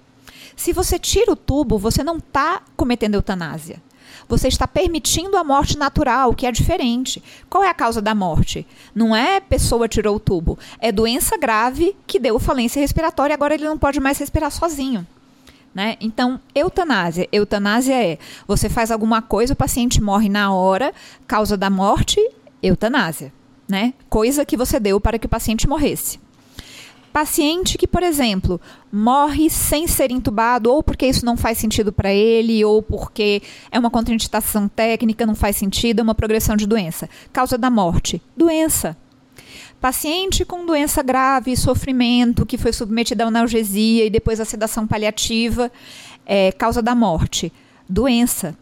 Se 0.54 0.72
você 0.72 0.96
tira 0.96 1.32
o 1.32 1.36
tubo, 1.36 1.76
você 1.76 2.04
não 2.04 2.18
está 2.18 2.62
cometendo 2.76 3.16
eutanásia. 3.16 3.82
Você 4.28 4.46
está 4.46 4.68
permitindo 4.68 5.36
a 5.36 5.42
morte 5.42 5.76
natural, 5.76 6.34
que 6.34 6.46
é 6.46 6.52
diferente. 6.52 7.20
Qual 7.50 7.64
é 7.64 7.68
a 7.68 7.74
causa 7.74 8.00
da 8.00 8.14
morte? 8.14 8.64
Não 8.94 9.14
é 9.14 9.40
pessoa 9.40 9.88
tirou 9.88 10.14
o 10.14 10.20
tubo, 10.20 10.56
é 10.78 10.92
doença 10.92 11.36
grave 11.36 11.96
que 12.06 12.20
deu 12.20 12.38
falência 12.38 12.78
respiratória 12.78 13.32
e 13.32 13.34
agora 13.34 13.54
ele 13.54 13.64
não 13.64 13.76
pode 13.76 13.98
mais 13.98 14.18
respirar 14.18 14.52
sozinho. 14.52 15.04
Né? 15.76 15.98
Então, 16.00 16.40
eutanásia. 16.54 17.28
Eutanásia 17.30 17.94
é 18.02 18.18
você 18.48 18.66
faz 18.66 18.90
alguma 18.90 19.20
coisa, 19.20 19.52
o 19.52 19.56
paciente 19.56 20.02
morre 20.02 20.26
na 20.26 20.50
hora, 20.50 20.90
causa 21.26 21.54
da 21.54 21.68
morte, 21.68 22.18
eutanásia. 22.62 23.30
Né? 23.68 23.92
Coisa 24.08 24.46
que 24.46 24.56
você 24.56 24.80
deu 24.80 24.98
para 24.98 25.18
que 25.18 25.26
o 25.26 25.28
paciente 25.28 25.68
morresse. 25.68 26.18
Paciente 27.12 27.76
que, 27.76 27.86
por 27.86 28.02
exemplo, 28.02 28.58
morre 28.90 29.50
sem 29.50 29.86
ser 29.86 30.10
entubado, 30.10 30.72
ou 30.72 30.82
porque 30.82 31.06
isso 31.06 31.26
não 31.26 31.36
faz 31.36 31.58
sentido 31.58 31.92
para 31.92 32.10
ele, 32.10 32.64
ou 32.64 32.80
porque 32.82 33.42
é 33.70 33.78
uma 33.78 33.90
contraindicação 33.90 34.68
técnica, 34.68 35.26
não 35.26 35.34
faz 35.34 35.56
sentido, 35.56 36.00
é 36.00 36.02
uma 36.02 36.14
progressão 36.14 36.56
de 36.56 36.66
doença. 36.66 37.06
Causa 37.34 37.58
da 37.58 37.68
morte: 37.68 38.22
doença. 38.34 38.96
Paciente 39.80 40.44
com 40.44 40.64
doença 40.64 41.02
grave, 41.02 41.56
sofrimento, 41.56 42.46
que 42.46 42.56
foi 42.56 42.72
submetido 42.72 43.22
a 43.22 43.26
analgesia 43.26 44.06
e 44.06 44.10
depois 44.10 44.40
a 44.40 44.44
sedação 44.44 44.86
paliativa, 44.86 45.70
é, 46.24 46.50
causa 46.52 46.82
da 46.82 46.94
morte: 46.94 47.52
doença. 47.88 48.56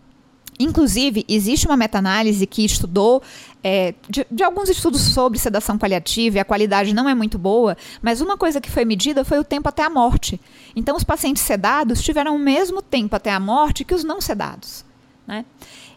Inclusive, 0.58 1.24
existe 1.28 1.66
uma 1.66 1.76
meta-análise 1.76 2.46
que 2.46 2.64
estudou 2.64 3.20
é, 3.62 3.94
de, 4.08 4.24
de, 4.30 4.44
alguns 4.44 4.68
estudos 4.68 5.00
sobre 5.00 5.38
sedação 5.38 5.76
paliativa 5.76 6.36
e 6.36 6.40
a 6.40 6.44
qualidade 6.44 6.94
não 6.94 7.08
é 7.08 7.14
muito 7.14 7.38
boa, 7.38 7.76
mas 8.00 8.20
uma 8.20 8.36
coisa 8.36 8.60
que 8.60 8.70
foi 8.70 8.84
medida 8.84 9.24
foi 9.24 9.38
o 9.38 9.44
tempo 9.44 9.68
até 9.68 9.82
a 9.82 9.90
morte. 9.90 10.40
Então, 10.76 10.96
os 10.96 11.02
pacientes 11.02 11.42
sedados 11.42 12.02
tiveram 12.02 12.36
o 12.36 12.38
mesmo 12.38 12.80
tempo 12.80 13.16
até 13.16 13.32
a 13.32 13.40
morte 13.40 13.84
que 13.84 13.94
os 13.94 14.04
não 14.04 14.20
sedados. 14.20 14.84
Né? 15.26 15.44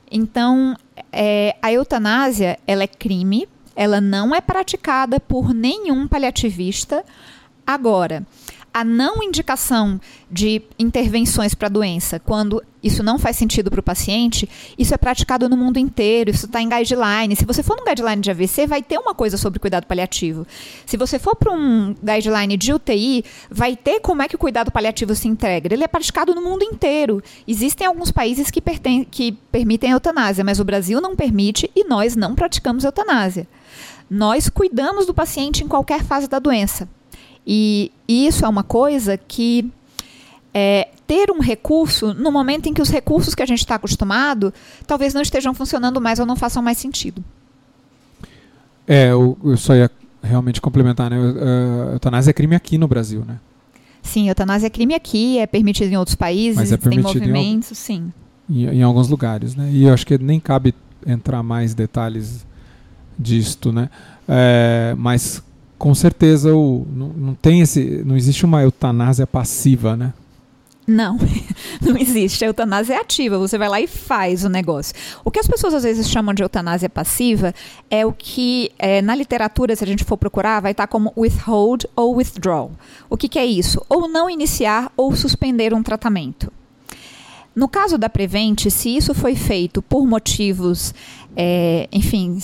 Então, 0.10 0.76
é, 1.12 1.56
a 1.62 1.72
eutanásia 1.72 2.58
ela 2.66 2.84
é 2.84 2.88
crime, 2.88 3.48
ela 3.77 4.01
não 4.01 4.34
é 4.34 4.41
praticada 4.41 5.19
por 5.19 5.53
nenhum 5.53 6.07
paliativista. 6.07 7.05
Agora, 7.65 8.25
a 8.74 8.84
não 8.84 9.22
indicação 9.22 10.01
de 10.31 10.63
intervenções 10.79 11.53
para 11.53 11.67
a 11.67 11.69
doença, 11.69 12.19
quando 12.19 12.62
isso 12.81 13.03
não 13.03 13.19
faz 13.19 13.36
sentido 13.36 13.69
para 13.69 13.79
o 13.79 13.84
paciente, 13.84 14.50
isso 14.77 14.93
é 14.93 14.98
praticado 14.98 15.48
no 15.48 15.55
mundo 15.55 15.77
inteiro, 15.77 16.31
isso 16.31 16.48
está 16.48 16.60
em 16.60 16.69
guideline. 16.69 17.36
Se 17.36 17.46
você 17.46 17.62
for 17.62 17.77
no 17.77 17.84
guideline 17.84 18.22
de 18.22 18.31
AVC, 18.31 18.65
vai 18.65 18.81
ter 18.81 18.98
uma 18.98 19.13
coisa 19.13 19.38
sobre 19.38 19.60
cuidado 19.60 19.86
paliativo. 19.86 20.46
Se 20.86 20.98
você 20.98 21.19
for 21.19 21.36
para 21.36 21.51
um 21.51 21.96
guideline 22.03 22.57
de 22.57 22.74
UTI, 22.74 23.24
vai 23.50 23.75
ter 23.75 24.00
como 24.00 24.24
é 24.24 24.27
que 24.27 24.36
o 24.36 24.39
cuidado 24.39 24.72
paliativo 24.72 25.13
se 25.13 25.27
integra. 25.27 25.74
Ele 25.74 25.84
é 25.84 25.88
praticado 25.88 26.34
no 26.34 26.41
mundo 26.41 26.63
inteiro. 26.63 27.22
Existem 27.48 27.86
alguns 27.86 28.12
países 28.12 28.50
que, 28.50 28.62
que 29.10 29.31
permitem 29.51 29.91
a 29.91 29.96
eutanásia, 29.96 30.43
mas 30.43 30.60
o 30.60 30.65
Brasil 30.65 31.00
não 31.00 31.15
permite 31.15 31.69
e 31.75 31.84
nós 31.84 32.15
não 32.15 32.34
praticamos 32.34 32.84
eutanásia. 32.84 33.48
Nós 34.10 34.50
cuidamos 34.50 35.06
do 35.06 35.14
paciente 35.14 35.64
em 35.64 35.68
qualquer 35.68 36.04
fase 36.04 36.28
da 36.28 36.40
doença. 36.40 36.88
E 37.46 37.92
isso 38.08 38.46
é 38.46 38.48
uma 38.48 38.64
coisa 38.64 39.18
que 39.18 39.72
é, 40.54 40.90
ter 41.06 41.32
um 41.32 41.40
recurso 41.40 42.14
no 42.14 42.32
momento 42.32 42.68
em 42.68 42.74
que 42.74 42.82
os 42.82 42.90
recursos 42.90 43.36
que 43.36 43.44
a 43.44 43.46
gente 43.46 43.60
está 43.60 43.76
acostumado 43.76 44.54
talvez 44.86 45.14
não 45.14 45.22
estejam 45.22 45.54
funcionando 45.54 46.02
mais 46.02 46.20
ou 46.20 46.26
não 46.26 46.36
façam 46.36 46.62
mais 46.64 46.78
sentido. 46.78 47.24
É, 48.88 49.12
eu, 49.12 49.38
eu 49.44 49.58
só 49.58 49.76
ia 49.76 49.92
realmente 50.24 50.62
complementar, 50.62 51.10
né? 51.10 51.18
A 51.18 51.94
eutanásia 51.94 52.32
é 52.32 52.34
crime 52.34 52.56
aqui 52.56 52.78
no 52.78 52.88
Brasil, 52.88 53.24
né? 53.26 53.40
Sim, 54.02 54.30
eutanásia 54.30 54.68
é 54.68 54.70
crime 54.70 54.96
aqui, 54.96 55.38
é 55.38 55.46
permitido 55.46 55.92
em 55.92 55.98
outros 55.98 56.16
países, 56.16 56.56
Mas 56.56 56.72
é 56.72 56.78
tem 56.78 57.00
movimentos, 57.00 57.72
em, 57.72 57.76
sim. 57.76 58.14
Em, 58.50 58.66
em, 58.66 58.82
alguns 58.82 59.10
lugares, 59.10 59.56
né? 59.56 59.70
E 59.72 59.84
eu 59.84 59.94
acho 59.94 60.08
que 60.08 60.18
nem 60.18 60.40
cabe 60.40 60.74
entrar 61.06 61.44
mais 61.44 61.74
detalhes 61.74 62.47
disto, 63.18 63.72
né? 63.72 63.90
É, 64.28 64.94
mas 64.98 65.42
com 65.78 65.94
certeza 65.94 66.56
o, 66.56 66.86
não, 66.92 67.08
não 67.10 67.36
tem 67.36 67.62
esse. 67.62 68.04
não 68.06 68.16
existe 68.16 68.46
uma 68.46 68.62
eutanásia 68.62 69.28
passiva, 69.28 69.96
né? 69.96 70.14
Não, 70.88 71.18
não 71.82 71.98
existe. 71.98 72.46
A 72.46 72.48
eutanásia 72.48 72.94
é 72.94 72.98
ativa, 72.98 73.38
você 73.38 73.58
vai 73.58 73.68
lá 73.68 73.82
e 73.82 73.88
faz 73.88 74.46
o 74.46 74.50
negócio. 74.50 74.96
O 75.24 75.30
que 75.30 75.40
as 75.40 75.48
pessoas 75.48 75.74
às 75.74 75.84
vezes 75.84 76.10
chamam 76.10 76.34
de 76.34 76.42
eutanásia 76.42 76.90
passiva 76.90 77.54
é 77.92 78.06
o 78.06 78.14
que 78.14 78.72
é, 78.80 79.02
na 79.02 79.14
literatura, 79.14 79.76
se 79.76 79.84
a 79.84 79.88
gente 79.88 80.06
for 80.06 80.18
procurar, 80.18 80.62
vai 80.62 80.72
estar 80.72 80.88
como 80.88 81.12
withhold 81.18 81.86
ou 81.94 82.16
withdraw. 82.16 82.72
O 83.10 83.18
que, 83.18 83.28
que 83.28 83.38
é 83.38 83.46
isso? 83.46 83.86
Ou 83.90 84.08
não 84.08 84.30
iniciar 84.30 84.90
ou 84.96 85.14
suspender 85.14 85.74
um 85.74 85.84
tratamento. 85.84 86.52
No 87.54 87.68
caso 87.68 87.98
da 87.98 88.08
Prevent, 88.08 88.70
se 88.70 88.96
isso 88.96 89.14
foi 89.14 89.36
feito 89.36 89.82
por 89.82 90.08
motivos, 90.08 90.94
é, 91.36 91.90
enfim, 91.92 92.40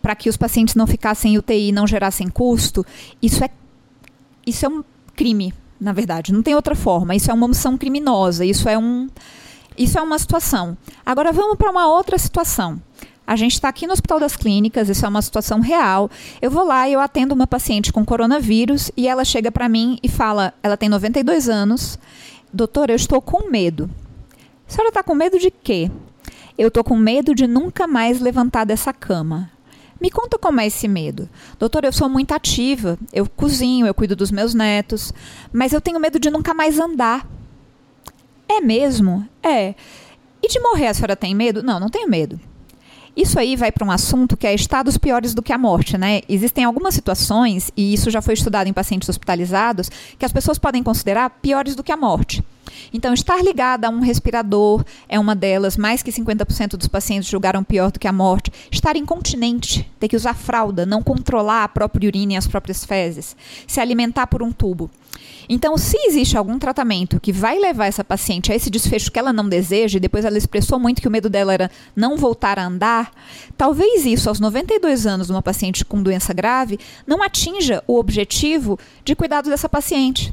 para 0.00 0.14
que 0.14 0.28
os 0.28 0.36
pacientes 0.36 0.74
não 0.74 0.86
ficassem 0.86 1.34
em 1.34 1.38
UTI 1.38 1.68
e 1.68 1.72
não 1.72 1.86
gerassem 1.86 2.28
custo, 2.28 2.84
isso 3.22 3.42
é, 3.44 3.50
isso 4.46 4.66
é 4.66 4.68
um 4.68 4.84
crime, 5.14 5.54
na 5.80 5.92
verdade. 5.92 6.32
Não 6.32 6.42
tem 6.42 6.54
outra 6.54 6.74
forma. 6.74 7.14
Isso 7.14 7.30
é 7.30 7.34
uma 7.34 7.46
omissão 7.46 7.76
criminosa. 7.76 8.44
Isso 8.44 8.68
é, 8.68 8.76
um, 8.76 9.08
isso 9.76 9.98
é 9.98 10.02
uma 10.02 10.18
situação. 10.18 10.76
Agora 11.04 11.32
vamos 11.32 11.56
para 11.56 11.70
uma 11.70 11.86
outra 11.86 12.18
situação. 12.18 12.80
A 13.26 13.36
gente 13.36 13.54
está 13.54 13.70
aqui 13.70 13.86
no 13.86 13.94
Hospital 13.94 14.20
das 14.20 14.36
Clínicas, 14.36 14.90
isso 14.90 15.06
é 15.06 15.08
uma 15.08 15.22
situação 15.22 15.60
real. 15.60 16.10
Eu 16.42 16.50
vou 16.50 16.64
lá 16.64 16.86
e 16.86 16.92
eu 16.92 17.00
atendo 17.00 17.34
uma 17.34 17.46
paciente 17.46 17.90
com 17.90 18.04
coronavírus 18.04 18.90
e 18.94 19.08
ela 19.08 19.24
chega 19.24 19.50
para 19.50 19.68
mim 19.68 19.98
e 20.02 20.08
fala: 20.08 20.52
ela 20.62 20.76
tem 20.76 20.90
92 20.90 21.48
anos, 21.48 21.98
doutora, 22.52 22.92
eu 22.92 22.96
estou 22.96 23.22
com 23.22 23.50
medo. 23.50 23.88
A 24.68 24.70
senhora 24.70 24.88
está 24.88 25.02
com 25.02 25.14
medo 25.14 25.38
de 25.38 25.50
quê? 25.50 25.90
Eu 26.56 26.68
estou 26.68 26.84
com 26.84 26.96
medo 26.96 27.34
de 27.34 27.46
nunca 27.46 27.86
mais 27.86 28.20
levantar 28.20 28.64
dessa 28.64 28.92
cama. 28.92 29.50
Me 30.04 30.10
conta 30.10 30.38
como 30.38 30.60
é 30.60 30.66
esse 30.66 30.86
medo. 30.86 31.30
Doutor, 31.58 31.82
eu 31.82 31.90
sou 31.90 32.10
muito 32.10 32.32
ativa, 32.32 32.98
eu 33.10 33.26
cozinho, 33.26 33.86
eu 33.86 33.94
cuido 33.94 34.14
dos 34.14 34.30
meus 34.30 34.52
netos, 34.52 35.14
mas 35.50 35.72
eu 35.72 35.80
tenho 35.80 35.98
medo 35.98 36.18
de 36.18 36.28
nunca 36.28 36.52
mais 36.52 36.78
andar. 36.78 37.26
É 38.46 38.60
mesmo? 38.60 39.26
É. 39.42 39.74
E 40.42 40.48
de 40.48 40.60
morrer 40.60 40.88
a 40.88 40.92
senhora 40.92 41.16
tem 41.16 41.34
medo? 41.34 41.62
Não, 41.62 41.80
não 41.80 41.88
tenho 41.88 42.06
medo. 42.06 42.38
Isso 43.16 43.38
aí 43.38 43.56
vai 43.56 43.72
para 43.72 43.86
um 43.86 43.90
assunto 43.90 44.36
que 44.36 44.46
é 44.46 44.54
estados 44.54 44.98
piores 44.98 45.32
do 45.32 45.42
que 45.42 45.54
a 45.54 45.56
morte, 45.56 45.96
né? 45.96 46.20
Existem 46.28 46.64
algumas 46.64 46.92
situações, 46.92 47.70
e 47.74 47.94
isso 47.94 48.10
já 48.10 48.20
foi 48.20 48.34
estudado 48.34 48.68
em 48.68 48.74
pacientes 48.74 49.08
hospitalizados, 49.08 49.90
que 50.18 50.26
as 50.26 50.32
pessoas 50.34 50.58
podem 50.58 50.82
considerar 50.82 51.30
piores 51.30 51.74
do 51.74 51.82
que 51.82 51.92
a 51.92 51.96
morte. 51.96 52.44
Então, 52.92 53.12
estar 53.12 53.42
ligada 53.42 53.86
a 53.86 53.90
um 53.90 54.00
respirador 54.00 54.84
é 55.08 55.18
uma 55.18 55.34
delas. 55.34 55.76
Mais 55.76 56.02
que 56.02 56.10
50% 56.10 56.76
dos 56.76 56.88
pacientes 56.88 57.28
julgaram 57.28 57.64
pior 57.64 57.90
do 57.90 57.98
que 57.98 58.08
a 58.08 58.12
morte. 58.12 58.52
Estar 58.70 58.96
incontinente, 58.96 59.90
ter 59.98 60.08
que 60.08 60.16
usar 60.16 60.34
fralda, 60.34 60.86
não 60.86 61.02
controlar 61.02 61.64
a 61.64 61.68
própria 61.68 62.06
urina 62.06 62.34
e 62.34 62.36
as 62.36 62.46
próprias 62.46 62.84
fezes. 62.84 63.36
Se 63.66 63.80
alimentar 63.80 64.26
por 64.26 64.42
um 64.42 64.52
tubo. 64.52 64.90
Então, 65.48 65.76
se 65.76 65.96
existe 66.06 66.36
algum 66.36 66.58
tratamento 66.58 67.20
que 67.20 67.32
vai 67.32 67.58
levar 67.58 67.86
essa 67.86 68.02
paciente 68.02 68.50
a 68.50 68.54
esse 68.54 68.70
desfecho 68.70 69.12
que 69.12 69.18
ela 69.18 69.32
não 69.32 69.48
deseja, 69.48 69.98
e 69.98 70.00
depois 70.00 70.24
ela 70.24 70.38
expressou 70.38 70.78
muito 70.78 71.02
que 71.02 71.08
o 71.08 71.10
medo 71.10 71.28
dela 71.28 71.52
era 71.52 71.70
não 71.94 72.16
voltar 72.16 72.58
a 72.58 72.66
andar, 72.66 73.12
talvez 73.56 74.06
isso, 74.06 74.28
aos 74.28 74.40
92 74.40 75.06
anos 75.06 75.30
uma 75.30 75.42
paciente 75.42 75.84
com 75.84 76.02
doença 76.02 76.32
grave, 76.32 76.78
não 77.06 77.22
atinja 77.22 77.82
o 77.86 77.98
objetivo 77.98 78.78
de 79.04 79.14
cuidado 79.14 79.50
dessa 79.50 79.68
paciente. 79.68 80.32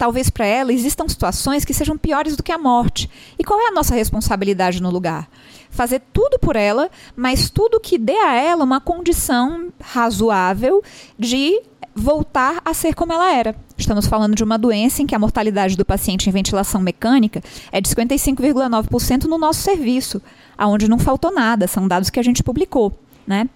Talvez 0.00 0.30
para 0.30 0.46
ela 0.46 0.72
existam 0.72 1.06
situações 1.06 1.62
que 1.62 1.74
sejam 1.74 1.98
piores 1.98 2.34
do 2.34 2.42
que 2.42 2.50
a 2.50 2.56
morte. 2.56 3.10
E 3.38 3.44
qual 3.44 3.60
é 3.60 3.66
a 3.66 3.70
nossa 3.70 3.94
responsabilidade 3.94 4.80
no 4.80 4.88
lugar? 4.88 5.28
Fazer 5.68 6.00
tudo 6.10 6.38
por 6.38 6.56
ela, 6.56 6.90
mas 7.14 7.50
tudo 7.50 7.78
que 7.78 7.98
dê 7.98 8.16
a 8.16 8.34
ela 8.34 8.64
uma 8.64 8.80
condição 8.80 9.70
razoável 9.78 10.82
de 11.18 11.60
voltar 11.94 12.62
a 12.64 12.72
ser 12.72 12.94
como 12.94 13.12
ela 13.12 13.30
era. 13.30 13.54
Estamos 13.76 14.06
falando 14.06 14.34
de 14.34 14.42
uma 14.42 14.56
doença 14.56 15.02
em 15.02 15.06
que 15.06 15.14
a 15.14 15.18
mortalidade 15.18 15.76
do 15.76 15.84
paciente 15.84 16.30
em 16.30 16.32
ventilação 16.32 16.80
mecânica 16.80 17.42
é 17.70 17.78
de 17.78 17.90
55,9% 17.90 19.24
no 19.24 19.36
nosso 19.36 19.60
serviço, 19.60 20.22
aonde 20.56 20.88
não 20.88 20.98
faltou 20.98 21.30
nada, 21.30 21.68
são 21.68 21.86
dados 21.86 22.08
que 22.08 22.18
a 22.18 22.22
gente 22.22 22.42
publicou, 22.42 22.98
né? 23.26 23.46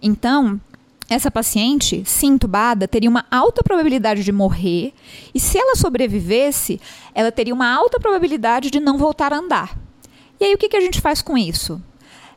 Então, 0.00 0.60
essa 1.08 1.30
paciente, 1.30 2.02
se 2.06 2.26
entubada, 2.26 2.88
teria 2.88 3.10
uma 3.10 3.24
alta 3.30 3.62
probabilidade 3.62 4.24
de 4.24 4.32
morrer, 4.32 4.92
e 5.34 5.40
se 5.40 5.58
ela 5.58 5.76
sobrevivesse, 5.76 6.80
ela 7.14 7.30
teria 7.32 7.54
uma 7.54 7.72
alta 7.72 8.00
probabilidade 8.00 8.70
de 8.70 8.80
não 8.80 8.96
voltar 8.96 9.32
a 9.32 9.38
andar. 9.38 9.78
E 10.40 10.44
aí 10.44 10.54
o 10.54 10.58
que, 10.58 10.68
que 10.68 10.76
a 10.76 10.80
gente 10.80 11.00
faz 11.00 11.22
com 11.22 11.36
isso? 11.36 11.80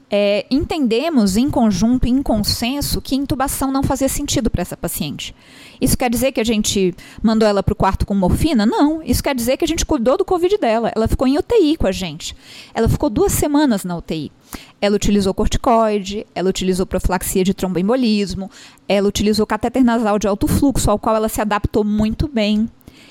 É, 0.09 0.45
entendemos 0.51 1.35
em 1.35 1.49
conjunto, 1.49 2.07
em 2.07 2.21
consenso, 2.21 3.01
que 3.01 3.15
intubação 3.15 3.71
não 3.71 3.81
fazia 3.81 4.07
sentido 4.07 4.49
para 4.49 4.61
essa 4.61 4.77
paciente. 4.77 5.35
Isso 5.81 5.97
quer 5.97 6.09
dizer 6.09 6.31
que 6.31 6.39
a 6.39 6.43
gente 6.43 6.93
mandou 7.21 7.47
ela 7.47 7.63
para 7.63 7.73
o 7.73 7.75
quarto 7.75 8.05
com 8.05 8.13
morfina? 8.13 8.65
Não. 8.65 9.01
Isso 9.03 9.23
quer 9.23 9.35
dizer 9.35 9.57
que 9.57 9.65
a 9.65 9.67
gente 9.67 9.85
cuidou 9.85 10.17
do 10.17 10.23
Covid 10.23 10.57
dela. 10.57 10.91
Ela 10.95 11.07
ficou 11.07 11.27
em 11.27 11.37
UTI 11.37 11.75
com 11.75 11.87
a 11.87 11.91
gente. 11.91 12.35
Ela 12.73 12.87
ficou 12.87 13.09
duas 13.09 13.31
semanas 13.33 13.83
na 13.83 13.97
UTI. 13.97 14.31
Ela 14.79 14.95
utilizou 14.95 15.33
corticoide, 15.33 16.25
ela 16.35 16.49
utilizou 16.49 16.85
profilaxia 16.85 17.43
de 17.43 17.53
tromboembolismo, 17.53 18.49
ela 18.87 19.07
utilizou 19.07 19.45
catéter 19.45 19.83
nasal 19.83 20.19
de 20.19 20.27
alto 20.27 20.47
fluxo, 20.47 20.89
ao 20.91 20.99
qual 20.99 21.15
ela 21.15 21.27
se 21.27 21.41
adaptou 21.41 21.83
muito 21.83 22.27
bem. 22.27 22.69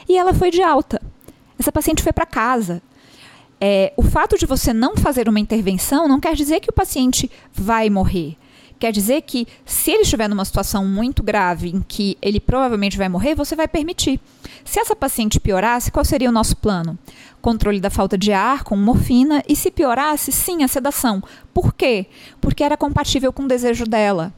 E 0.09 0.17
ela 0.17 0.33
foi 0.33 0.51
de 0.51 0.63
alta. 0.63 1.03
Essa 1.59 1.73
paciente 1.73 2.03
foi 2.03 2.13
para 2.13 2.27
casa. 2.27 2.81
É, 3.66 3.94
o 3.97 4.02
fato 4.02 4.37
de 4.37 4.44
você 4.44 4.75
não 4.75 4.94
fazer 4.94 5.26
uma 5.26 5.40
intervenção 5.40 6.06
não 6.06 6.21
quer 6.21 6.35
dizer 6.35 6.61
que 6.61 6.68
o 6.68 6.73
paciente 6.73 7.30
vai 7.50 7.88
morrer. 7.88 8.37
Quer 8.78 8.92
dizer 8.92 9.23
que, 9.23 9.49
se 9.64 9.90
ele 9.90 10.02
estiver 10.02 10.28
numa 10.28 10.44
situação 10.44 10.85
muito 10.85 11.23
grave 11.23 11.71
em 11.71 11.80
que 11.80 12.18
ele 12.21 12.38
provavelmente 12.38 12.99
vai 12.99 13.09
morrer, 13.09 13.35
você 13.35 13.56
vai 13.56 13.66
permitir. 13.66 14.21
Se 14.66 14.78
essa 14.78 14.94
paciente 14.94 15.40
piorasse, 15.40 15.90
qual 15.90 16.04
seria 16.04 16.28
o 16.28 16.33
nosso 16.33 16.59
plano? 16.59 16.99
Controle 17.40 17.80
da 17.80 17.88
falta 17.88 18.18
de 18.18 18.35
ar 18.35 18.64
com 18.64 18.76
morfina 18.76 19.42
e, 19.49 19.56
se 19.56 19.71
piorasse, 19.71 20.30
sim, 20.30 20.62
a 20.62 20.68
sedação. 20.68 21.23
Por 21.54 21.73
quê? 21.73 22.04
Porque 22.42 22.62
era 22.62 22.76
compatível 22.76 23.33
com 23.33 23.44
o 23.44 23.49
desejo 23.49 23.87
dela. 23.87 24.30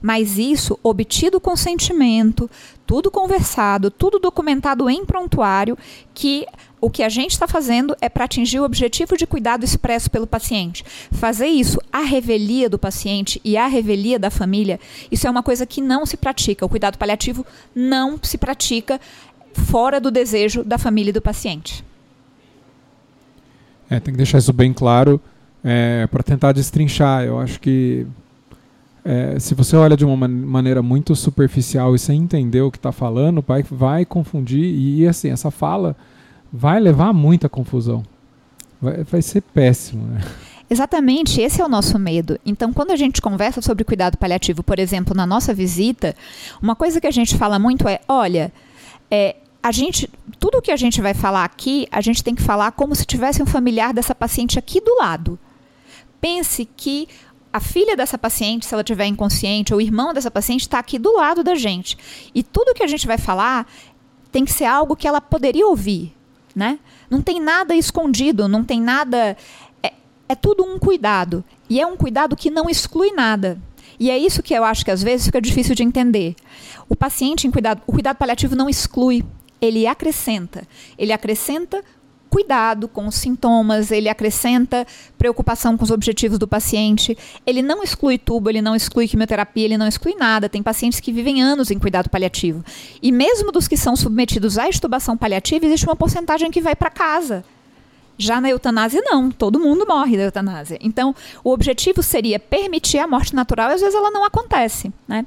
Mas 0.00 0.38
isso 0.38 0.78
obtido 0.82 1.40
consentimento, 1.40 2.50
tudo 2.86 3.10
conversado, 3.10 3.90
tudo 3.90 4.18
documentado 4.18 4.88
em 4.88 5.04
prontuário, 5.04 5.76
que 6.14 6.46
o 6.80 6.88
que 6.88 7.02
a 7.02 7.08
gente 7.08 7.32
está 7.32 7.46
fazendo 7.46 7.94
é 8.00 8.08
para 8.08 8.24
atingir 8.24 8.58
o 8.58 8.64
objetivo 8.64 9.16
de 9.16 9.26
cuidado 9.26 9.64
expresso 9.64 10.10
pelo 10.10 10.26
paciente. 10.26 10.84
Fazer 11.12 11.46
isso 11.46 11.78
à 11.92 12.00
revelia 12.00 12.68
do 12.70 12.78
paciente 12.78 13.40
e 13.44 13.56
à 13.56 13.66
revelia 13.66 14.18
da 14.18 14.30
família, 14.30 14.80
isso 15.10 15.26
é 15.26 15.30
uma 15.30 15.42
coisa 15.42 15.66
que 15.66 15.80
não 15.80 16.06
se 16.06 16.16
pratica. 16.16 16.64
O 16.64 16.68
cuidado 16.68 16.96
paliativo 16.96 17.44
não 17.74 18.18
se 18.22 18.38
pratica 18.38 19.00
fora 19.52 20.00
do 20.00 20.10
desejo 20.10 20.64
da 20.64 20.78
família 20.78 21.10
e 21.10 21.12
do 21.12 21.20
paciente. 21.20 21.84
É, 23.88 23.98
tem 23.98 24.14
que 24.14 24.18
deixar 24.18 24.38
isso 24.38 24.52
bem 24.52 24.72
claro 24.72 25.20
é, 25.62 26.06
para 26.06 26.22
tentar 26.22 26.52
destrinchar. 26.52 27.24
Eu 27.24 27.40
acho 27.40 27.60
que 27.60 28.06
é, 29.04 29.38
se 29.38 29.54
você 29.54 29.76
olha 29.76 29.96
de 29.96 30.04
uma 30.04 30.16
man 30.16 30.28
maneira 30.28 30.82
muito 30.82 31.14
superficial 31.16 31.94
e 31.94 31.98
sem 31.98 32.22
entender 32.22 32.60
o 32.60 32.70
que 32.70 32.78
está 32.78 32.92
falando, 32.92 33.42
vai, 33.46 33.62
vai 33.62 34.04
confundir 34.04 34.62
e 34.64 35.06
assim 35.06 35.30
essa 35.30 35.50
fala 35.50 35.96
vai 36.52 36.80
levar 36.80 37.12
muita 37.12 37.48
confusão. 37.48 38.02
Vai, 38.80 39.04
vai 39.04 39.22
ser 39.22 39.42
péssimo, 39.42 40.06
né? 40.06 40.20
Exatamente, 40.68 41.40
esse 41.40 41.60
é 41.60 41.64
o 41.64 41.68
nosso 41.68 41.98
medo. 41.98 42.38
Então, 42.46 42.72
quando 42.72 42.92
a 42.92 42.96
gente 42.96 43.20
conversa 43.20 43.60
sobre 43.60 43.82
cuidado 43.82 44.16
paliativo, 44.16 44.62
por 44.62 44.78
exemplo, 44.78 45.16
na 45.16 45.26
nossa 45.26 45.52
visita, 45.52 46.14
uma 46.62 46.76
coisa 46.76 47.00
que 47.00 47.08
a 47.08 47.10
gente 47.10 47.36
fala 47.36 47.58
muito 47.58 47.88
é: 47.88 48.00
olha, 48.06 48.52
é, 49.10 49.34
a 49.60 49.72
gente, 49.72 50.08
tudo 50.38 50.62
que 50.62 50.70
a 50.70 50.76
gente 50.76 51.00
vai 51.00 51.12
falar 51.12 51.44
aqui, 51.44 51.88
a 51.90 52.00
gente 52.00 52.22
tem 52.22 52.36
que 52.36 52.42
falar 52.42 52.70
como 52.70 52.94
se 52.94 53.04
tivesse 53.04 53.42
um 53.42 53.46
familiar 53.46 53.92
dessa 53.92 54.14
paciente 54.14 54.60
aqui 54.60 54.80
do 54.80 54.96
lado. 54.96 55.36
Pense 56.20 56.64
que 56.64 57.08
a 57.52 57.58
filha 57.58 57.96
dessa 57.96 58.16
paciente, 58.16 58.64
se 58.64 58.72
ela 58.72 58.82
estiver 58.82 59.06
inconsciente, 59.06 59.72
ou 59.72 59.78
o 59.78 59.82
irmão 59.82 60.14
dessa 60.14 60.30
paciente 60.30 60.60
está 60.60 60.78
aqui 60.78 61.00
do 61.00 61.16
lado 61.16 61.42
da 61.42 61.56
gente. 61.56 61.98
E 62.32 62.44
tudo 62.44 62.74
que 62.74 62.84
a 62.84 62.86
gente 62.86 63.08
vai 63.08 63.18
falar 63.18 63.66
tem 64.30 64.44
que 64.44 64.52
ser 64.52 64.66
algo 64.66 64.94
que 64.94 65.08
ela 65.08 65.20
poderia 65.20 65.66
ouvir 65.66 66.14
né? 66.54 66.78
Não 67.08 67.20
tem 67.20 67.40
nada 67.40 67.74
escondido, 67.74 68.48
não 68.48 68.64
tem 68.64 68.80
nada. 68.80 69.36
É, 69.82 69.92
é 70.28 70.34
tudo 70.34 70.64
um 70.64 70.78
cuidado. 70.78 71.44
E 71.68 71.80
é 71.80 71.86
um 71.86 71.96
cuidado 71.96 72.36
que 72.36 72.50
não 72.50 72.68
exclui 72.68 73.12
nada. 73.12 73.60
E 73.98 74.10
é 74.10 74.16
isso 74.16 74.42
que 74.42 74.54
eu 74.54 74.64
acho 74.64 74.84
que 74.84 74.90
às 74.90 75.02
vezes 75.02 75.26
fica 75.26 75.40
difícil 75.40 75.74
de 75.74 75.82
entender. 75.82 76.34
O 76.88 76.96
paciente 76.96 77.46
em 77.46 77.50
cuidado, 77.50 77.82
o 77.86 77.92
cuidado 77.92 78.16
paliativo 78.16 78.56
não 78.56 78.68
exclui, 78.68 79.24
ele 79.60 79.86
acrescenta. 79.86 80.66
Ele 80.96 81.12
acrescenta 81.12 81.84
cuidado 82.30 82.86
com 82.86 83.08
os 83.08 83.16
sintomas, 83.16 83.90
ele 83.90 84.08
acrescenta 84.08 84.86
preocupação 85.18 85.76
com 85.76 85.82
os 85.82 85.90
objetivos 85.90 86.38
do 86.38 86.46
paciente. 86.46 87.18
Ele 87.44 87.60
não 87.60 87.82
exclui 87.82 88.16
tubo, 88.16 88.48
ele 88.48 88.62
não 88.62 88.76
exclui 88.76 89.08
quimioterapia, 89.08 89.64
ele 89.64 89.76
não 89.76 89.88
exclui 89.88 90.14
nada. 90.14 90.48
Tem 90.48 90.62
pacientes 90.62 91.00
que 91.00 91.12
vivem 91.12 91.42
anos 91.42 91.70
em 91.70 91.78
cuidado 91.78 92.08
paliativo. 92.08 92.64
E 93.02 93.10
mesmo 93.10 93.50
dos 93.50 93.66
que 93.66 93.76
são 93.76 93.96
submetidos 93.96 94.56
à 94.56 94.68
estubação 94.68 95.16
paliativa, 95.16 95.66
existe 95.66 95.86
uma 95.86 95.96
porcentagem 95.96 96.50
que 96.50 96.60
vai 96.60 96.76
para 96.76 96.88
casa. 96.88 97.44
Já 98.16 98.40
na 98.40 98.50
eutanásia, 98.50 99.00
não. 99.02 99.30
Todo 99.30 99.58
mundo 99.58 99.86
morre 99.86 100.16
da 100.16 100.24
eutanásia. 100.24 100.78
Então, 100.80 101.14
o 101.42 101.50
objetivo 101.50 102.02
seria 102.02 102.38
permitir 102.38 102.98
a 102.98 103.08
morte 103.08 103.34
natural 103.34 103.70
e 103.70 103.74
às 103.74 103.80
vezes 103.80 103.94
ela 103.94 104.10
não 104.10 104.24
acontece. 104.24 104.92
Né? 105.08 105.26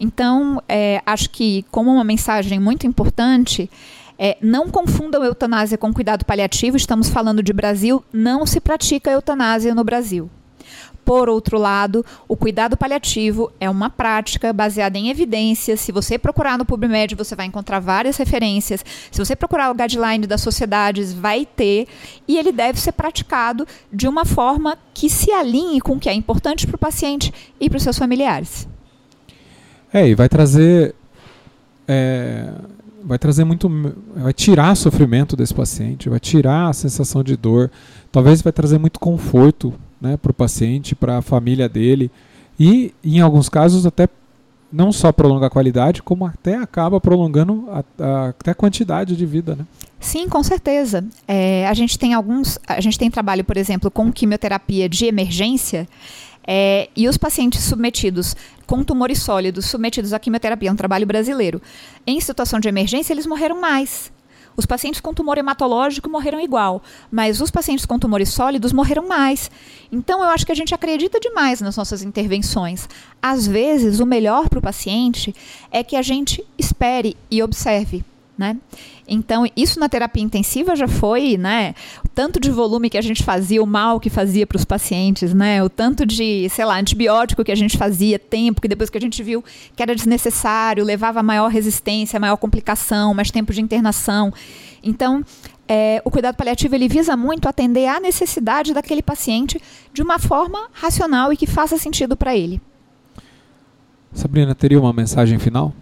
Então, 0.00 0.60
é, 0.68 1.00
acho 1.06 1.30
que, 1.30 1.64
como 1.70 1.92
uma 1.92 2.04
mensagem 2.04 2.58
muito 2.58 2.86
importante, 2.86 3.70
é, 4.18 4.36
não 4.40 4.68
confundam 4.68 5.24
eutanásia 5.24 5.78
com 5.78 5.92
cuidado 5.92 6.24
paliativo, 6.24 6.76
estamos 6.76 7.08
falando 7.08 7.42
de 7.42 7.52
Brasil, 7.52 8.04
não 8.12 8.46
se 8.46 8.60
pratica 8.60 9.10
eutanásia 9.10 9.74
no 9.74 9.84
Brasil. 9.84 10.30
Por 11.04 11.28
outro 11.28 11.58
lado, 11.58 12.04
o 12.26 12.34
cuidado 12.34 12.76
paliativo 12.76 13.52
é 13.60 13.68
uma 13.68 13.90
prática 13.90 14.52
baseada 14.52 14.96
em 14.96 15.10
evidências. 15.10 15.80
Se 15.80 15.92
você 15.92 16.18
procurar 16.18 16.56
no 16.56 16.64
PubMed, 16.64 17.14
você 17.14 17.36
vai 17.36 17.44
encontrar 17.44 17.78
várias 17.78 18.16
referências. 18.16 18.82
Se 19.10 19.18
você 19.18 19.36
procurar 19.36 19.70
o 19.70 19.74
guideline 19.74 20.26
das 20.26 20.40
sociedades, 20.40 21.12
vai 21.12 21.44
ter. 21.44 21.86
E 22.26 22.38
ele 22.38 22.50
deve 22.50 22.80
ser 22.80 22.92
praticado 22.92 23.66
de 23.92 24.08
uma 24.08 24.24
forma 24.24 24.78
que 24.94 25.10
se 25.10 25.30
alinhe 25.30 25.78
com 25.78 25.96
o 25.96 26.00
que 26.00 26.08
é 26.08 26.14
importante 26.14 26.66
para 26.66 26.76
o 26.76 26.78
paciente 26.78 27.32
e 27.60 27.68
para 27.68 27.76
os 27.76 27.82
seus 27.82 27.98
familiares. 27.98 28.66
É, 29.92 30.08
e 30.08 30.14
vai 30.14 30.28
trazer 30.28 30.94
é, 31.86 32.50
vai 33.04 33.18
trazer 33.18 33.44
muito. 33.44 33.68
vai 34.16 34.32
tirar 34.32 34.74
sofrimento 34.74 35.36
desse 35.36 35.54
paciente, 35.54 36.08
vai 36.08 36.20
tirar 36.20 36.68
a 36.68 36.72
sensação 36.72 37.22
de 37.22 37.36
dor, 37.36 37.70
talvez 38.10 38.42
vai 38.42 38.52
trazer 38.52 38.78
muito 38.78 38.98
conforto 38.98 39.74
né, 40.00 40.16
para 40.16 40.30
o 40.30 40.34
paciente, 40.34 40.94
para 40.94 41.18
a 41.18 41.22
família 41.22 41.68
dele. 41.68 42.10
E, 42.58 42.94
em 43.02 43.20
alguns 43.20 43.48
casos, 43.48 43.84
até 43.84 44.08
não 44.72 44.92
só 44.92 45.12
prolonga 45.12 45.46
a 45.46 45.50
qualidade, 45.50 46.02
como 46.02 46.26
até 46.26 46.56
acaba 46.56 47.00
prolongando 47.00 47.66
a, 47.70 47.84
a, 48.02 48.28
até 48.28 48.50
a 48.50 48.54
quantidade 48.54 49.16
de 49.16 49.26
vida, 49.26 49.54
né? 49.54 49.64
Sim, 50.00 50.28
com 50.28 50.42
certeza. 50.42 51.04
É, 51.26 51.66
a 51.66 51.74
gente 51.74 51.98
tem 51.98 52.12
alguns, 52.12 52.58
a 52.66 52.80
gente 52.80 52.98
tem 52.98 53.10
trabalho, 53.10 53.44
por 53.44 53.56
exemplo, 53.56 53.90
com 53.90 54.12
quimioterapia 54.12 54.88
de 54.88 55.06
emergência 55.06 55.88
é, 56.46 56.88
e 56.94 57.08
os 57.08 57.16
pacientes 57.16 57.62
submetidos 57.62 58.36
com 58.66 58.82
tumores 58.82 59.22
sólidos, 59.22 59.66
submetidos 59.66 60.12
à 60.12 60.18
quimioterapia, 60.18 60.68
é 60.68 60.72
um 60.72 60.76
trabalho 60.76 61.06
brasileiro, 61.06 61.60
em 62.06 62.20
situação 62.20 62.60
de 62.60 62.68
emergência, 62.68 63.12
eles 63.12 63.26
morreram 63.26 63.60
mais. 63.60 64.12
Os 64.56 64.66
pacientes 64.66 65.00
com 65.00 65.12
tumor 65.12 65.36
hematológico 65.36 66.08
morreram 66.08 66.40
igual, 66.40 66.82
mas 67.10 67.40
os 67.40 67.50
pacientes 67.50 67.84
com 67.84 67.98
tumores 67.98 68.28
sólidos 68.28 68.72
morreram 68.72 69.08
mais. 69.08 69.50
Então, 69.90 70.22
eu 70.22 70.28
acho 70.28 70.46
que 70.46 70.52
a 70.52 70.54
gente 70.54 70.74
acredita 70.74 71.18
demais 71.18 71.60
nas 71.60 71.76
nossas 71.76 72.02
intervenções. 72.02 72.88
Às 73.20 73.46
vezes, 73.46 73.98
o 73.98 74.06
melhor 74.06 74.48
para 74.48 74.60
o 74.60 74.62
paciente 74.62 75.34
é 75.72 75.82
que 75.82 75.96
a 75.96 76.02
gente 76.02 76.44
espere 76.56 77.16
e 77.30 77.42
observe. 77.42 78.04
Né? 78.36 78.56
Então, 79.06 79.46
isso 79.56 79.78
na 79.78 79.88
terapia 79.88 80.22
intensiva 80.22 80.74
já 80.74 80.88
foi, 80.88 81.36
né? 81.36 81.72
O 82.04 82.08
tanto 82.08 82.40
de 82.40 82.50
volume 82.50 82.90
que 82.90 82.98
a 82.98 83.00
gente 83.00 83.22
fazia, 83.22 83.62
o 83.62 83.66
mal 83.66 84.00
que 84.00 84.10
fazia 84.10 84.44
para 84.44 84.56
os 84.56 84.64
pacientes, 84.64 85.32
né? 85.32 85.62
O 85.62 85.68
tanto 85.68 86.04
de, 86.04 86.48
sei 86.48 86.64
lá, 86.64 86.76
antibiótico 86.80 87.44
que 87.44 87.52
a 87.52 87.54
gente 87.54 87.78
fazia, 87.78 88.18
tempo 88.18 88.60
que 88.60 88.66
depois 88.66 88.90
que 88.90 88.98
a 88.98 89.00
gente 89.00 89.22
viu 89.22 89.44
que 89.76 89.80
era 89.80 89.94
desnecessário, 89.94 90.82
levava 90.82 91.20
a 91.20 91.22
maior 91.22 91.48
resistência, 91.48 92.18
maior 92.18 92.36
complicação, 92.36 93.14
mais 93.14 93.30
tempo 93.30 93.52
de 93.52 93.60
internação. 93.60 94.32
Então, 94.82 95.24
é, 95.68 96.02
o 96.04 96.10
cuidado 96.10 96.34
paliativo 96.34 96.74
ele 96.74 96.88
visa 96.88 97.16
muito 97.16 97.48
atender 97.48 97.86
à 97.86 98.00
necessidade 98.00 98.74
daquele 98.74 99.02
paciente 99.02 99.60
de 99.92 100.02
uma 100.02 100.18
forma 100.18 100.68
racional 100.72 101.32
e 101.32 101.36
que 101.36 101.46
faça 101.46 101.78
sentido 101.78 102.16
para 102.16 102.36
ele. 102.36 102.60
Sabrina, 104.12 104.54
teria 104.54 104.80
uma 104.80 104.92
mensagem 104.92 105.38
final? 105.38 105.72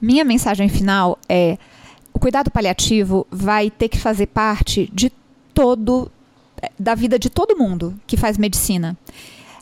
Minha 0.00 0.24
mensagem 0.24 0.68
final 0.68 1.18
é: 1.28 1.58
o 2.12 2.18
cuidado 2.18 2.50
paliativo 2.50 3.26
vai 3.30 3.70
ter 3.70 3.88
que 3.88 3.98
fazer 3.98 4.26
parte 4.26 4.90
de 4.92 5.10
todo 5.52 6.10
da 6.78 6.94
vida 6.94 7.18
de 7.18 7.30
todo 7.30 7.56
mundo 7.56 7.94
que 8.06 8.16
faz 8.16 8.36
medicina. 8.36 8.96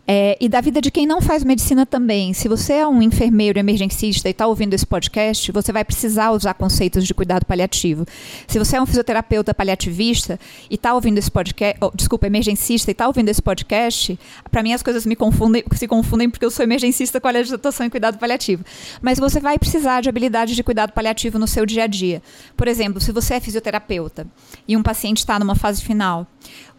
É, 0.08 0.36
e 0.40 0.48
da 0.48 0.60
vida 0.60 0.80
de 0.80 0.90
quem 0.90 1.04
não 1.04 1.20
faz 1.20 1.42
medicina 1.42 1.84
também. 1.84 2.32
Se 2.32 2.46
você 2.46 2.74
é 2.74 2.86
um 2.86 3.02
enfermeiro 3.02 3.58
emergencista 3.58 4.28
e 4.28 4.30
está 4.30 4.46
ouvindo 4.46 4.72
esse 4.72 4.86
podcast, 4.86 5.50
você 5.50 5.72
vai 5.72 5.84
precisar 5.84 6.30
usar 6.30 6.54
conceitos 6.54 7.04
de 7.04 7.12
cuidado 7.12 7.44
paliativo. 7.44 8.06
Se 8.46 8.58
você 8.58 8.76
é 8.76 8.82
um 8.82 8.86
fisioterapeuta 8.86 9.52
paliativista 9.52 10.38
e 10.70 10.76
está 10.76 10.94
ouvindo 10.94 11.18
esse 11.18 11.30
podcast, 11.30 11.76
oh, 11.80 11.90
desculpa, 11.92 12.26
emergencista 12.26 12.90
e 12.90 12.92
está 12.92 13.08
ouvindo 13.08 13.28
esse 13.28 13.42
podcast, 13.42 14.16
para 14.48 14.62
mim 14.62 14.72
as 14.72 14.82
coisas 14.82 15.04
me 15.04 15.16
confundem, 15.16 15.64
se 15.74 15.88
confundem 15.88 16.30
porque 16.30 16.44
eu 16.44 16.50
sou 16.52 16.62
emergencista 16.62 17.20
com 17.20 17.26
a 17.26 17.32
legislação 17.32 17.84
em 17.84 17.90
cuidado 17.90 18.16
paliativo. 18.16 18.64
Mas 19.02 19.18
você 19.18 19.40
vai 19.40 19.58
precisar 19.58 20.02
de 20.02 20.08
habilidades 20.08 20.54
de 20.54 20.62
cuidado 20.62 20.92
paliativo 20.92 21.36
no 21.36 21.48
seu 21.48 21.66
dia 21.66 21.82
a 21.82 21.86
dia. 21.88 22.22
Por 22.56 22.68
exemplo, 22.68 23.00
se 23.00 23.10
você 23.10 23.34
é 23.34 23.40
fisioterapeuta 23.40 24.26
e 24.68 24.76
um 24.76 24.82
paciente 24.82 25.18
está 25.18 25.36
numa 25.38 25.56
fase 25.56 25.82
final, 25.82 26.26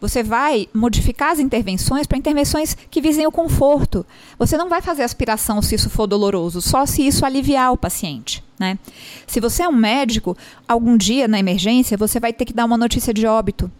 Você 0.00 0.22
vai 0.22 0.66
modificar 0.72 1.32
as 1.32 1.38
intervenções 1.40 2.06
para 2.06 2.16
intervenções 2.16 2.76
que 2.90 3.00
visem 3.18 3.26
o 3.26 3.32
conforto. 3.32 4.06
Você 4.38 4.56
não 4.56 4.68
vai 4.68 4.80
fazer 4.80 5.02
aspiração 5.02 5.60
se 5.60 5.74
isso 5.74 5.90
for 5.90 6.06
doloroso, 6.06 6.62
só 6.62 6.86
se 6.86 7.04
isso 7.04 7.26
aliviar 7.26 7.72
o 7.72 7.76
paciente. 7.76 8.44
Né? 8.58 8.78
Se 9.26 9.40
você 9.40 9.64
é 9.64 9.68
um 9.68 9.72
médico, 9.72 10.36
algum 10.66 10.96
dia 10.96 11.26
na 11.26 11.38
emergência 11.38 11.96
você 11.96 12.20
vai 12.20 12.32
ter 12.32 12.44
que 12.44 12.52
dar 12.52 12.64
uma 12.64 12.78
notícia 12.78 13.12
de 13.12 13.26
óbito. 13.26 13.70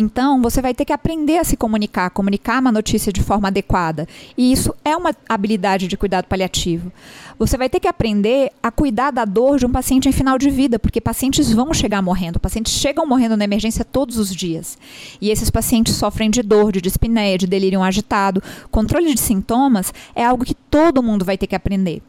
Então, 0.00 0.40
você 0.40 0.62
vai 0.62 0.72
ter 0.72 0.84
que 0.84 0.92
aprender 0.92 1.38
a 1.38 1.44
se 1.44 1.56
comunicar, 1.56 2.08
comunicar 2.10 2.60
uma 2.60 2.70
notícia 2.70 3.12
de 3.12 3.20
forma 3.20 3.48
adequada. 3.48 4.06
E 4.36 4.52
isso 4.52 4.72
é 4.84 4.96
uma 4.96 5.12
habilidade 5.28 5.88
de 5.88 5.96
cuidado 5.96 6.26
paliativo. 6.26 6.92
Você 7.36 7.56
vai 7.56 7.68
ter 7.68 7.80
que 7.80 7.88
aprender 7.88 8.52
a 8.62 8.70
cuidar 8.70 9.10
da 9.10 9.24
dor 9.24 9.58
de 9.58 9.66
um 9.66 9.72
paciente 9.72 10.08
em 10.08 10.12
final 10.12 10.38
de 10.38 10.50
vida, 10.50 10.78
porque 10.78 11.00
pacientes 11.00 11.52
vão 11.52 11.74
chegar 11.74 12.00
morrendo. 12.00 12.38
Pacientes 12.38 12.74
chegam 12.74 13.04
morrendo 13.04 13.36
na 13.36 13.42
emergência 13.42 13.84
todos 13.84 14.18
os 14.18 14.32
dias. 14.32 14.78
E 15.20 15.30
esses 15.30 15.50
pacientes 15.50 15.96
sofrem 15.96 16.30
de 16.30 16.42
dor, 16.42 16.70
de 16.70 16.80
dispneia, 16.80 17.36
de 17.36 17.48
delírio 17.48 17.82
agitado. 17.82 18.40
Controle 18.70 19.12
de 19.12 19.20
sintomas 19.20 19.92
é 20.14 20.24
algo 20.24 20.44
que 20.44 20.54
todo 20.54 21.02
mundo 21.02 21.24
vai 21.24 21.36
ter 21.36 21.48
que 21.48 21.56
aprender. 21.56 22.00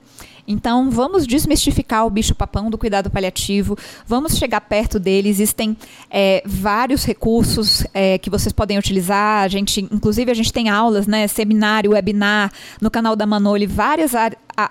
Então, 0.51 0.89
vamos 0.89 1.27
desmistificar 1.27 2.07
o 2.07 2.09
bicho-papão 2.09 2.71
do 2.71 2.77
cuidado 2.77 3.07
paliativo, 3.07 3.77
vamos 4.07 4.35
chegar 4.35 4.59
perto 4.61 4.99
dele. 4.99 5.29
Existem 5.29 5.77
é, 6.09 6.41
vários 6.43 7.05
recursos 7.05 7.85
é, 7.93 8.17
que 8.17 8.31
vocês 8.31 8.51
podem 8.51 8.75
utilizar. 8.75 9.43
A 9.43 9.47
gente, 9.47 9.79
inclusive, 9.79 10.31
a 10.31 10.33
gente 10.33 10.51
tem 10.51 10.67
aulas, 10.67 11.05
né, 11.05 11.27
seminário, 11.27 11.91
webinar, 11.91 12.51
no 12.81 12.89
canal 12.89 13.15
da 13.15 13.27
Manoli, 13.27 13.67
várias 13.67 14.13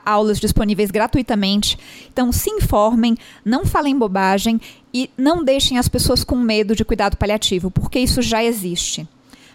aulas 0.05 0.41
disponíveis 0.41 0.91
gratuitamente. 0.91 1.79
Então, 2.13 2.33
se 2.33 2.51
informem, 2.51 3.17
não 3.45 3.65
falem 3.65 3.97
bobagem 3.97 4.61
e 4.93 5.09
não 5.17 5.45
deixem 5.45 5.79
as 5.79 5.87
pessoas 5.87 6.25
com 6.25 6.35
medo 6.35 6.75
de 6.75 6.85
cuidado 6.85 7.17
paliativo, 7.17 7.71
porque 7.71 8.01
isso 8.01 8.21
já 8.21 8.43
existe. 8.43 9.07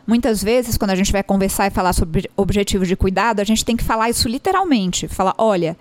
Muitas 0.06 0.44
vezes, 0.44 0.78
quando 0.78 0.92
a 0.92 0.96
gente 0.96 1.12
vai 1.12 1.24
conversar 1.24 1.68
e 1.68 1.70
falar 1.70 1.94
sobre 1.94 2.30
objetivos 2.36 2.88
de 2.88 2.96
cuidado, 2.96 3.40
a 3.40 3.44
gente 3.44 3.64
tem 3.64 3.78
que 3.78 3.84
falar 3.84 4.10
isso 4.10 4.28
literalmente. 4.28 5.08
Falar, 5.08 5.34
olha, 5.38 5.78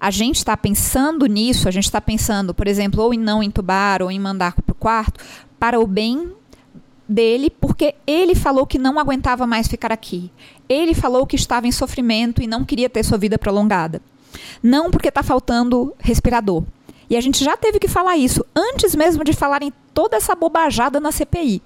a 0.00 0.10
gente 0.10 0.36
está 0.36 0.56
pensando 0.56 1.26
nisso, 1.26 1.68
a 1.68 1.70
gente 1.70 1.84
está 1.84 2.00
pensando, 2.00 2.54
por 2.54 2.66
exemplo, 2.66 3.02
ou 3.02 3.12
em 3.12 3.18
não 3.18 3.42
entubar 3.42 4.02
ou 4.02 4.10
em 4.10 4.18
mandar 4.18 4.54
para 4.54 4.72
o 4.72 4.74
quarto, 4.74 5.22
para 5.58 5.78
o 5.78 5.86
bem 5.86 6.32
dele, 7.08 7.50
porque 7.50 7.94
ele 8.06 8.34
falou 8.34 8.66
que 8.66 8.78
não 8.78 8.98
aguentava 8.98 9.46
mais 9.46 9.68
ficar 9.68 9.92
aqui. 9.92 10.30
Ele 10.68 10.94
falou 10.94 11.26
que 11.26 11.36
estava 11.36 11.66
em 11.66 11.72
sofrimento 11.72 12.42
e 12.42 12.46
não 12.46 12.64
queria 12.64 12.90
ter 12.90 13.04
sua 13.04 13.18
vida 13.18 13.38
prolongada. 13.38 14.00
Não 14.62 14.90
porque 14.90 15.08
está 15.08 15.22
faltando 15.22 15.94
respirador. 15.98 16.64
E 17.08 17.16
a 17.16 17.20
gente 17.20 17.44
já 17.44 17.56
teve 17.56 17.78
que 17.78 17.86
falar 17.86 18.16
isso 18.16 18.44
antes 18.54 18.94
mesmo 18.94 19.22
de 19.22 19.32
falarem 19.32 19.72
toda 19.94 20.16
essa 20.16 20.34
bobajada 20.34 20.98
na 20.98 21.12
CPI. 21.12 21.62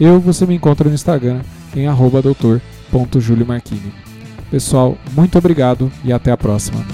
Eu, 0.00 0.20
você 0.20 0.46
me 0.46 0.54
encontra 0.54 0.88
no 0.88 0.94
Instagram 0.94 1.40
em 1.74 1.86
doutor.juliomarquini. 2.22 3.92
Pessoal, 4.50 4.98
muito 5.14 5.38
obrigado 5.38 5.90
e 6.04 6.12
até 6.12 6.30
a 6.30 6.36
próxima. 6.36 6.84